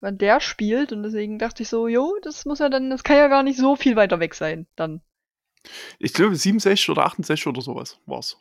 [0.02, 3.18] wann der spielt und deswegen dachte ich so, jo, das muss ja dann, das kann
[3.18, 5.02] ja gar nicht so viel weiter weg sein, dann.
[5.98, 8.38] Ich glaube 67 oder 68 oder sowas war's.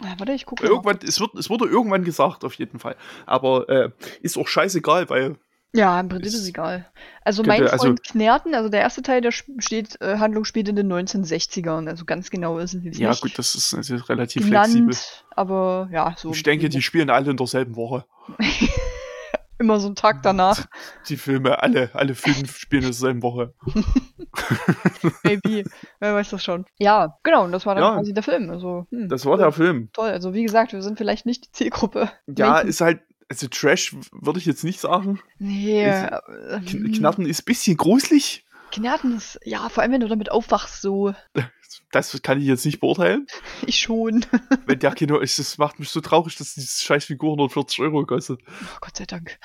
[0.00, 0.70] Ah, warte, ich gucke mal.
[0.70, 2.96] Irgendwann, es, wird, es wurde irgendwann gesagt, auf jeden Fall.
[3.26, 3.90] Aber äh,
[4.20, 5.38] ist auch scheißegal, weil
[5.74, 6.86] Ja, im Prinzip ist Ist- es egal.
[7.22, 10.76] Also mein also- Freund Knerten, also der erste Teil, der steht, äh, Handlung spielt in
[10.76, 14.44] den 1960ern, also ganz genau ist es jetzt ja nicht gut, das ist natürlich relativ
[14.44, 14.96] genannt, flexibel.
[15.36, 16.30] aber ja, so.
[16.32, 18.06] Ich denke, die spielen alle in derselben Woche.
[19.60, 20.66] Immer so einen Tag danach.
[21.08, 23.54] Die Filme, alle, alle fünf spielen in derselben Woche.
[25.24, 25.64] Maybe.
[25.98, 26.64] Wer weiß das schon.
[26.78, 27.94] Ja, genau, und das war dann Ja.
[27.96, 28.50] quasi der Film.
[28.50, 29.90] Also, hm, Das war der Film.
[29.92, 30.10] toll.
[30.10, 32.08] Also wie gesagt, wir sind vielleicht nicht die Zielgruppe.
[32.28, 35.20] Ja, Menschen- ist halt, also Trash würde ich jetzt nicht sagen.
[35.38, 38.44] Nee, ist- äh, Kn hm, ist ein bisschen gruselig.
[38.70, 41.14] Knerten ist, ja, vor allem wenn du damit aufwachst, so,
[41.90, 43.26] Das kann ich jetzt nicht beurteilen.
[43.66, 44.24] ich schon.
[44.66, 48.04] Wenn der Kino ist, das macht mich so traurig, dass dieses scheiß Figur 140 Euro
[48.04, 48.40] kostet.
[48.46, 49.38] Oh, Gott sei Dank.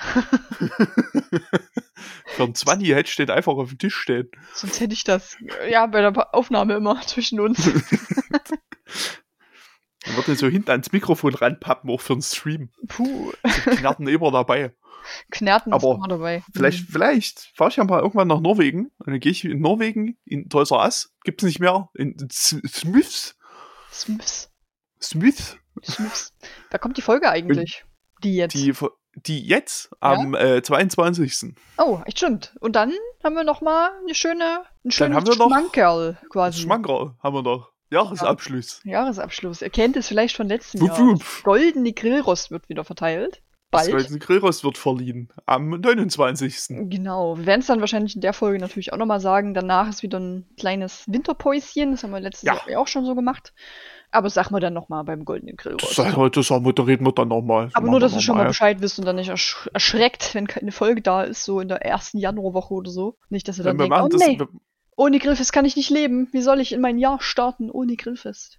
[2.26, 4.28] Für ein 20 hätte steht einfach auf dem Tisch stehen.
[4.52, 5.36] Sonst hätte ich das,
[5.68, 7.70] ja, bei der Aufnahme immer zwischen uns.
[10.06, 12.70] Dann wird er so hinten ans Mikrofon ranpappen, auch für den Stream.
[12.88, 13.32] Puh,
[13.64, 14.74] So Knarren immer dabei.
[15.30, 16.42] Knerten ist Aber immer dabei.
[16.54, 18.86] Vielleicht, vielleicht fahre ich ja mal irgendwann nach Norwegen.
[18.98, 21.12] Und dann gehe ich in Norwegen, in Toys R Us.
[21.24, 21.90] Gibt's nicht mehr.
[21.94, 23.36] In Smiths.
[23.92, 24.50] Smiths.
[25.02, 25.58] Smith.
[25.84, 26.32] Smiths.
[26.70, 27.84] Da kommt die Folge eigentlich.
[28.22, 28.54] Die jetzt.
[28.54, 28.72] Die,
[29.14, 31.54] die jetzt am äh, 22.
[31.78, 32.54] Oh, echt stimmt.
[32.60, 32.92] Und dann
[33.22, 36.62] haben wir noch mal eine schöne, ein schönes haben wir noch- Schmankerl quasi.
[36.62, 37.73] Schmankerl haben wir noch.
[37.94, 38.80] Jahresabschluss.
[38.84, 39.62] Jahresabschluss.
[39.62, 40.98] Ihr kennt es vielleicht von letztem Wupp, Jahr.
[41.06, 41.24] wupp.
[41.44, 43.42] Goldene Grillrost wird wieder verteilt.
[43.70, 43.92] Das Bald.
[43.92, 45.28] Goldene Grillrost wird verliehen.
[45.46, 46.88] Am 29.
[46.90, 47.36] Genau.
[47.38, 49.52] Wir werden es dann wahrscheinlich in der Folge natürlich auch nochmal sagen.
[49.54, 51.90] Danach ist wieder ein kleines Winterpäuschen.
[51.92, 52.54] Das haben wir letztes Ja.
[52.54, 53.52] Jahr ja auch schon so gemacht.
[54.12, 55.98] Aber das sagen wir dann nochmal beim Goldenen Das, Grillrost.
[55.98, 57.70] das, das, das reden wir dann nochmal.
[57.74, 60.70] Aber nur, dass ihr schon mal Bescheid wisst und dann nicht ersch erschreckt, wenn keine
[60.70, 63.16] Folge da ist, so in der ersten Januarwoche oder so.
[63.28, 64.38] Nicht, dass ihr dann wir denkt, machen oh das, nee.
[64.38, 64.46] wir,
[64.96, 66.28] Ohne Grillfest kann ich nicht leben.
[66.32, 68.58] Wie soll ich in mein Jahr starten ohne Grillfest?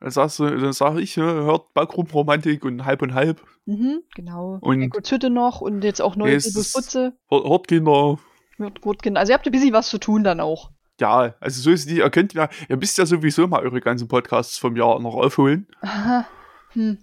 [0.00, 3.42] Dann sagst du, dann sag ich, ne, hört Backgrundromantik und halb und halb.
[3.66, 4.58] Mhm, genau.
[4.60, 7.12] Und- Echo Zütte noch und jetzt auch neue Es Bilbus ist- Butze.
[7.28, 8.18] Hört, hört Kinder.
[8.58, 9.16] Wird gut gehen.
[9.16, 10.70] Also ihr habt ein bisschen was zu tun dann auch.
[11.00, 14.08] Ja, also so ist die, ihr könnt ja, ihr müsst ja sowieso mal eure ganzen
[14.08, 15.66] Podcasts vom Jahr noch aufholen.
[15.80, 16.26] Aha.
[16.72, 16.98] Hm.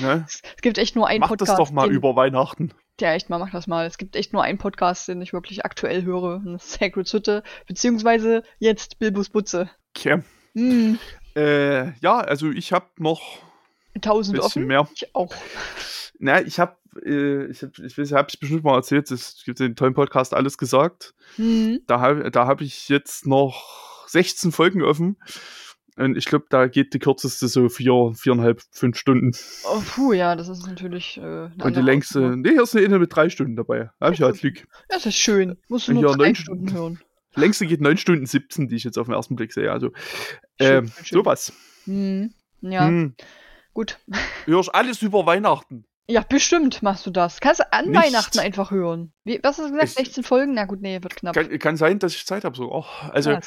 [0.00, 0.26] Ne?
[0.56, 1.50] Es gibt echt nur einen Macht Podcast.
[1.52, 2.72] das doch mal den, über Weihnachten.
[3.00, 3.86] Ja, echt mal, mach das mal.
[3.86, 6.36] Es gibt echt nur einen Podcast, den ich wirklich aktuell höre.
[6.36, 9.70] Und das ist Sacred Hütte, beziehungsweise jetzt Bilbus Butze.
[9.94, 10.22] Okay.
[10.54, 10.98] Hm.
[11.36, 13.42] Äh, ja, also ich habe noch
[13.94, 14.66] ein 1000 bisschen offen.
[14.66, 14.88] mehr.
[14.94, 15.34] Ich auch.
[16.18, 19.10] Na, ich habe, äh, ich habe, ich habe es bestimmt mal erzählt.
[19.10, 21.14] Es gibt den tollen Podcast alles gesagt.
[21.36, 21.80] Hm.
[21.86, 25.18] Da habe, da habe ich jetzt noch 16 Folgen offen.
[25.96, 29.32] Und ich glaube, da geht die kürzeste so vier, viereinhalb, fünf Stunden.
[29.64, 31.16] Oh, puh, ja, das ist natürlich.
[31.16, 33.90] Äh, Und die längste, nee, hier ist eine Inne mit drei Stunden dabei.
[33.98, 34.66] Da habe ich halt Glück.
[34.90, 35.56] Das ist schön.
[35.68, 36.78] Musst du Ja, nur drei neun Stunden Stunden.
[36.82, 37.00] hören.
[37.34, 39.70] Längste geht 9 Stunden 17, die ich jetzt auf den ersten Blick sehe.
[39.70, 39.90] Also,
[40.60, 41.52] Schön, ähm, schön, sowas.
[41.84, 42.32] Hm.
[42.62, 43.14] Ja, Hm.
[43.74, 43.98] gut.
[44.46, 45.84] Hörst alles über Weihnachten.
[46.08, 47.40] Ja, bestimmt machst du das.
[47.40, 48.00] Kannst du an Nicht.
[48.02, 49.12] Weihnachten einfach hören.
[49.24, 49.88] Wie, was hast du gesagt?
[49.88, 50.54] Ich- 16 Folgen?
[50.54, 51.34] Na gut, nee, wird knapp.
[51.34, 52.70] Kann, kann sein, dass ich Zeit habe so.
[52.72, 53.40] Oh, also, Ja?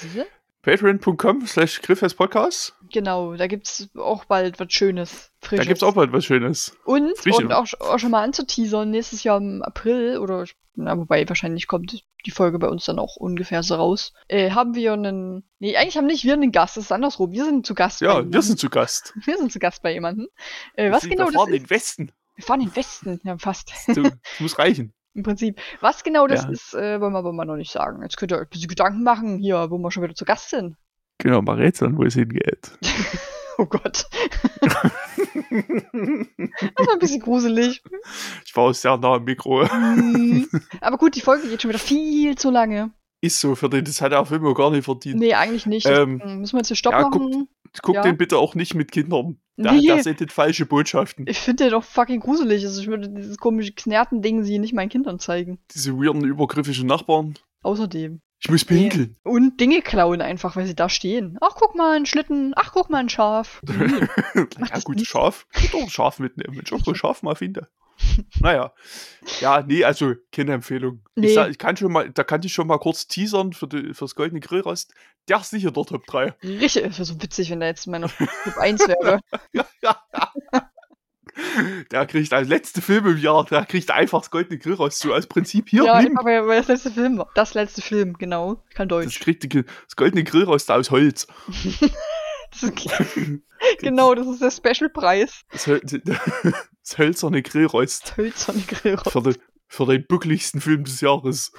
[0.62, 1.82] patreon.com slash
[2.16, 2.76] Podcast.
[2.91, 5.32] Genau, da gibt's auch bald was Schönes.
[5.39, 5.68] Da Frisches.
[5.68, 6.78] gibt's auch bald was Schönes.
[6.86, 7.38] Und, Frische.
[7.38, 10.45] und auch, auch schon mal anzuteasern, nächstes Jahr im April, oder,
[10.76, 14.76] na, wobei wahrscheinlich kommt die Folge bei uns dann auch ungefähr so raus, äh, haben
[14.76, 17.74] wir einen, nee, eigentlich haben nicht wir einen Gast, das ist andersrum, wir sind zu
[17.74, 19.14] Gast Ja, wir sind zu Gast.
[19.26, 20.28] wir sind zu Gast bei jemandem.
[20.74, 22.12] Äh, was wir genau das fahren in ist, den Westen.
[22.36, 24.93] wir fahren in den Westen, ja, fast, So, das muss reichen.
[25.14, 25.60] Im Prinzip.
[25.82, 26.49] Was genau das Ja.
[26.49, 28.01] ist, äh, wollen wir aber mal noch nicht sagen.
[28.03, 30.49] Jetzt könnt ihr euch ein bisschen Gedanken machen, hier, wo wir schon wieder zu Gast
[30.49, 30.76] sind.
[31.18, 32.72] Genau, mal rätseln, wo es hingeht.
[33.62, 34.05] Oh Gott.
[34.72, 34.74] Das
[36.88, 37.84] war ein bisschen gruselig.
[38.45, 39.68] Ich war auch sehr nah am Mikro.
[39.70, 40.47] Hm.
[40.82, 42.91] Aber gut, die Folge geht schon wieder viel zu lange.
[43.22, 45.20] Ist so, für den, das hat der Film auch gar nicht verdient.
[45.20, 45.86] Nee, eigentlich nicht.
[45.88, 47.49] Ähm, müssen wir jetzt einen Stopp ja, guckt- machen.
[47.82, 48.02] Guck ja.
[48.02, 49.40] den bitte auch nicht mit Kindern.
[49.58, 49.88] Da, Nee.
[49.88, 51.26] da sendet falsche Botschaften.
[51.28, 52.64] Ich finde den doch fucking gruselig.
[52.66, 55.60] Also ich würde dieses komische Knerten-Ding sie nicht meinen Kindern zeigen.
[55.74, 57.34] Diese weirden, übergriffischen Nachbarn.
[57.64, 58.22] Außerdem.
[58.42, 58.78] Ich muss Nee.
[58.84, 59.18] pinkeln.
[59.24, 61.38] Und Dinge klauen einfach, weil sie da stehen.
[61.42, 62.54] Ach, guck mal, ein Schlitten.
[62.56, 63.62] Ach, guck mal, ein Schaf.
[64.34, 65.10] ja das gut, nicht.
[65.10, 65.46] Schaf.
[65.62, 66.56] Ich doch ein Schaf mitnehmen.
[66.56, 67.68] Wenn ich auch so ein Schaf mal finde.
[68.41, 68.74] Naja.
[69.41, 71.01] Ja, nee, also keine Empfehlung.
[71.16, 71.28] Nee.
[71.28, 73.93] Ich, sag, ich kann schon mal, da kann ich schon mal kurz teasern für die,
[73.93, 74.93] fürs goldene Grillrost.
[75.28, 76.36] Der ist sicher der Top 3.
[76.43, 79.20] Richtig, es wäre so witzig, wenn der jetzt in meiner Club 1 wäre.
[81.91, 85.26] Der kriegt als letzte Film im Jahr, der kriegt einfach das goldene Grillrost so als
[85.28, 85.86] Prinzip hier.
[85.86, 86.18] ja, nimm.
[86.22, 87.30] weil, weil das letzte Film war.
[87.34, 88.62] Das letzte Film, genau.
[88.70, 89.20] Ich kann Das Deutsch.
[89.22, 91.28] kriegt die, das goldene Grillrost aus Holz.
[92.52, 92.72] Das
[93.80, 95.41] genau, das ist der Specialpreis.
[95.52, 95.66] Das,
[96.84, 99.12] das hölzerne Grillrost Hölzerne Grillrost.
[99.12, 99.36] für den,
[99.68, 101.52] für den buckligsten Film des Jahres.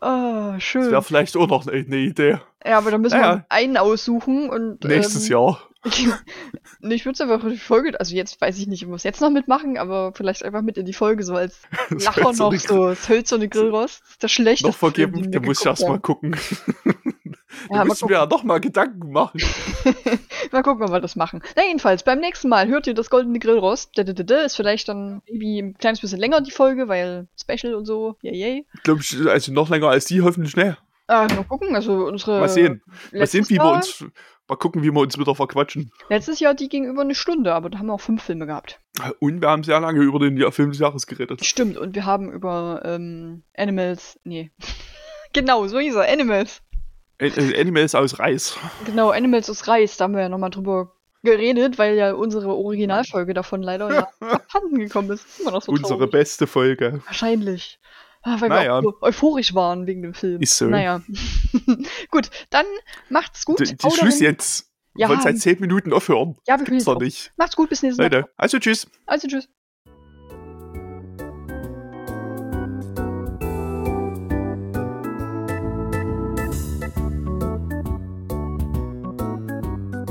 [0.00, 0.90] Ah, Das schön.
[0.90, 2.38] wäre vielleicht auch noch eine, eine Idee.
[2.64, 4.84] Ja, aber da müssen Ja, wir einen aussuchen und.
[4.84, 5.62] Nächstes ähm, Jahr.
[6.80, 8.96] nee, ich würde es einfach für die Folge, also jetzt weiß ich nicht, ob wir
[8.96, 12.32] es jetzt noch mitmachen, aber vielleicht einfach mit in die Folge, so als Das Lacher
[12.32, 14.02] noch so, das hölzerne Grillrost.
[14.18, 14.66] Das schlechteste.
[14.66, 16.02] noch vergeben, Film, den muss ich geguckt erst mal haben.
[16.02, 16.36] gucken.
[17.70, 19.40] Ja, müssen wir ja noch mal Gedanken machen.
[20.52, 21.42] Mal gucken, ob wir das machen.
[21.56, 23.98] Na, jedenfalls, beim nächsten Mal hört ihr das goldene Grillrost.
[23.98, 28.16] Ist vielleicht dann irgendwie ein kleines bisschen länger die Folge, weil Special und so.
[28.22, 28.66] Yay, yay.
[28.74, 30.76] Ich glaube, also noch länger als die hoffentlich schnell.
[31.08, 32.40] Ah, mal gucken, also unsere.
[32.40, 32.82] Mal sehen.
[33.12, 34.04] Mal sehen, wie wir uns,
[34.48, 35.92] mal gucken, wie wir uns wieder verquatschen.
[36.08, 38.80] Letztes Jahr, die ging über eine Stunde, aber da haben wir auch fünf Filme gehabt.
[39.20, 41.44] Und wir haben sehr lange über den Film des Jahres geredet.
[41.44, 44.18] Stimmt, und wir haben über ähm, Animals.
[44.24, 44.50] Nee.
[45.32, 46.62] genau, so hieß er, Animals.
[47.18, 48.56] Äh, Animals aus Reis.
[48.84, 50.92] Genau, Animals aus Reis, da haben wir ja nochmal drüber
[51.22, 55.40] geredet, weil ja unsere Originalfolge davon leider ja abhanden gekommen ist.
[55.40, 56.10] Immer noch so Unsere traurig.
[56.12, 57.00] beste Folge.
[57.06, 57.80] Wahrscheinlich.
[58.22, 58.64] Ah, Weil Naja.
[58.64, 60.40] wir auch so euphorisch waren wegen dem Film.
[60.42, 60.66] Ist so.
[60.66, 61.00] Naja.
[62.10, 62.66] gut, dann
[63.08, 63.60] macht's gut.
[63.60, 64.22] Die Schluss rein.
[64.22, 64.70] jetzt.
[64.94, 66.36] Wir Ja, wollen seit 10 Minuten aufhören.
[66.46, 67.32] ja, wir können doch nicht.
[67.36, 68.04] Macht's gut, bis nächstes Mal.
[68.12, 68.86] Leute, also tschüss.
[69.06, 69.48] Also tschüss.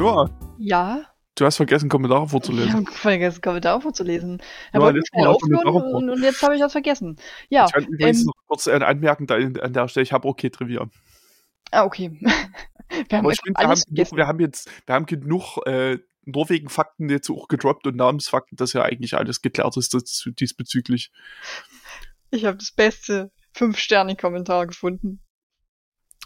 [0.06, 2.74] Noah, Ja, du hast vergessen, Kommentare ich vorzulesen.
[2.74, 4.42] habe vergessen, Kommentare vorzulesen.
[4.74, 7.18] Ja, wollte du aufhören und, und jetzt habe ich das vergessen.
[7.50, 10.14] Ja, ich kann übrigens ähm, noch kurz äh, anmerken, da in, an der Stelle, ich
[10.14, 10.88] habe okay Trivia.
[11.72, 12.20] ah, okay.
[13.10, 17.10] Wir haben ich finde, wir, haben genug- wir haben jetzt, wir haben genug äh, Norwegen-Fakten
[17.10, 21.12] jetzt auch gedroppt und Namensfakten, dass ja eigentlich alles geklärt ist das, diesbezüglich.
[22.30, 25.20] Ich habe das beste 5-Sterne-Kommentar gefunden.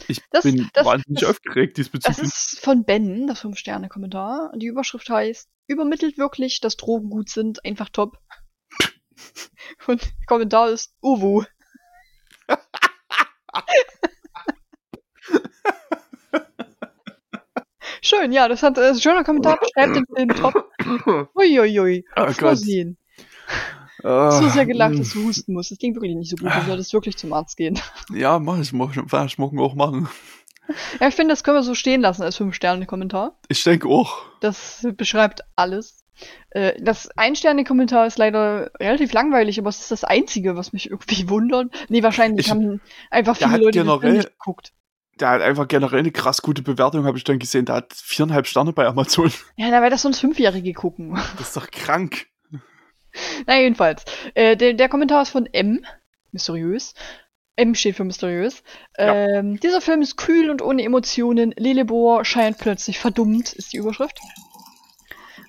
[0.08, 2.24] Ich Das- bin das- wahnsinnig das- aufgeregt Das diesbezüglich.
[2.24, 4.52] ist von Ben, das 5-Sterne-Kommentar.
[4.56, 8.18] Die Überschrift heißt, übermittelt wirklich, dass Drogen gut sind, einfach top.
[9.88, 11.44] Und der Kommentar ist Uwu.
[18.02, 20.70] Schön, ja, das hat äh, schöner Kommentar, beschreibt den Film top.
[21.36, 22.06] Uiuiui.
[22.16, 22.60] Oh Gott.
[24.02, 24.12] Vorsehen.
[24.12, 25.72] Ah, So sehr gelacht, dass du husten musst.
[25.72, 26.50] Das klingt wirklich nicht so gut.
[26.54, 27.80] Du solltest wirklich zum Arzt gehen.
[28.14, 28.96] Ja, mach ich, mach,
[29.26, 30.08] ich- morgen auch machen.
[31.00, 33.38] Ja, ich finde, das können wir so stehen lassen als 5-Sterne-Kommentar.
[33.48, 34.20] Ich denke auch.
[34.40, 36.04] Das beschreibt alles.
[36.52, 41.28] Äh, Das Ein-Sterne-Kommentar ist leider relativ langweilig, aber es ist das Einzige, was mich irgendwie
[41.30, 41.72] wundert.
[41.90, 44.74] Nee, wahrscheinlich Ich- haben einfach viele Leute generell- nicht geguckt.
[45.20, 47.66] Der hat einfach generell eine krass gute Bewertung, habe ich dann gesehen.
[47.66, 49.30] Der hat viereinhalb Sterne bei Amazon.
[49.58, 51.16] Ja, na, weil das sonst Fünfjährige gucken.
[51.38, 52.28] Das ist doch krank.
[53.48, 54.04] Na, jedenfalls.
[54.34, 55.86] Äh, der, der Kommentar ist von M.
[56.32, 56.94] Mysteriös.
[57.56, 58.64] M steht für mysteriös.
[58.98, 59.28] Ja.
[59.28, 61.54] Ähm, dieser Film ist kühl und ohne Emotionen.
[61.58, 64.20] Lilibor scheint plötzlich verdummt, ist die Überschrift.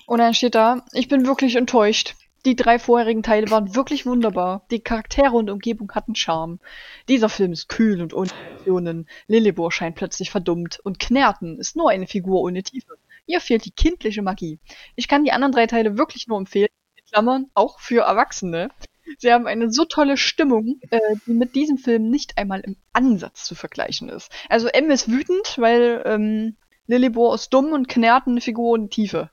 [0.07, 2.15] Und dann steht da, ich bin wirklich enttäuscht.
[2.43, 4.65] Die drei vorherigen Teile waren wirklich wunderbar.
[4.71, 6.59] Die Charaktere und Umgebung hatten Charme.
[7.07, 9.07] Dieser Film ist kühl und ohne Emotionen.
[9.27, 10.79] Lilibor scheint plötzlich verdummt.
[10.83, 12.95] Und Knerten ist nur eine Figur ohne Tiefe.
[13.25, 14.59] Hier fehlt die kindliche Magie.
[14.95, 16.69] Ich kann die anderen drei Teile wirklich nur empfehlen.
[17.11, 18.69] In Klammern, auch für Erwachsene.
[19.17, 23.43] Sie haben eine so tolle Stimmung, äh, die mit diesem Film nicht einmal im Ansatz
[23.43, 24.31] zu vergleichen ist.
[24.47, 26.55] Also M ist wütend, weil ähm,
[26.87, 29.29] Lillibor ist dumm und Knerten eine Figur ohne Tiefe.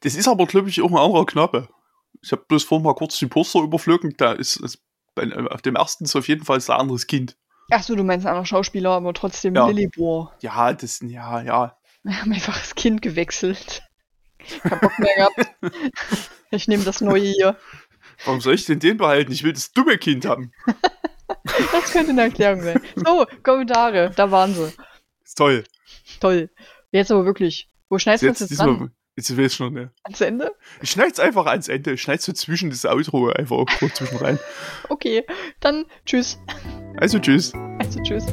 [0.00, 1.68] Das ist aber, glaube ich, auch ein anderer Knappe.
[2.22, 4.14] Ich habe bloß vorhin mal kurz die Poster überflogen.
[4.16, 4.82] Da ist, ist
[5.14, 7.36] bei, auf dem ersten ist auf jeden Fall ein anderes Kind.
[7.70, 9.68] Ach so, du meinst ein anderer Schauspieler, aber trotzdem Ja.
[9.68, 10.32] Lillibor.
[10.40, 11.76] Ja, das, ja, ja.
[12.02, 13.83] Wir haben einfach das Kind gewechselt.
[14.62, 15.50] Kein Bock mehr gehabt.
[16.50, 17.56] Ich nehme das neue hier.
[18.24, 19.32] Warum soll ich denn den behalten?
[19.32, 20.52] Ich will das dumme Kind haben.
[21.72, 22.80] Das könnte eine Erklärung sein.
[22.96, 24.72] So, Kommentare, da waren sie.
[25.24, 25.64] Ist toll.
[26.20, 26.50] Toll.
[26.90, 27.68] Jetzt aber wirklich.
[27.88, 28.92] Wo schneidest du das Jetzt, dran?
[29.16, 29.92] jetzt will ich noch ne.
[30.04, 30.52] Ans Ende?
[30.80, 31.92] Ich schneid's einfach ans Ende.
[31.92, 34.38] Ich schneid's so zwischen das Outro einfach irgendwo zwischen rein.
[34.88, 35.24] Okay,
[35.60, 36.38] dann tschüss.
[36.98, 37.52] Also tschüss.
[37.78, 38.24] Also tschüss.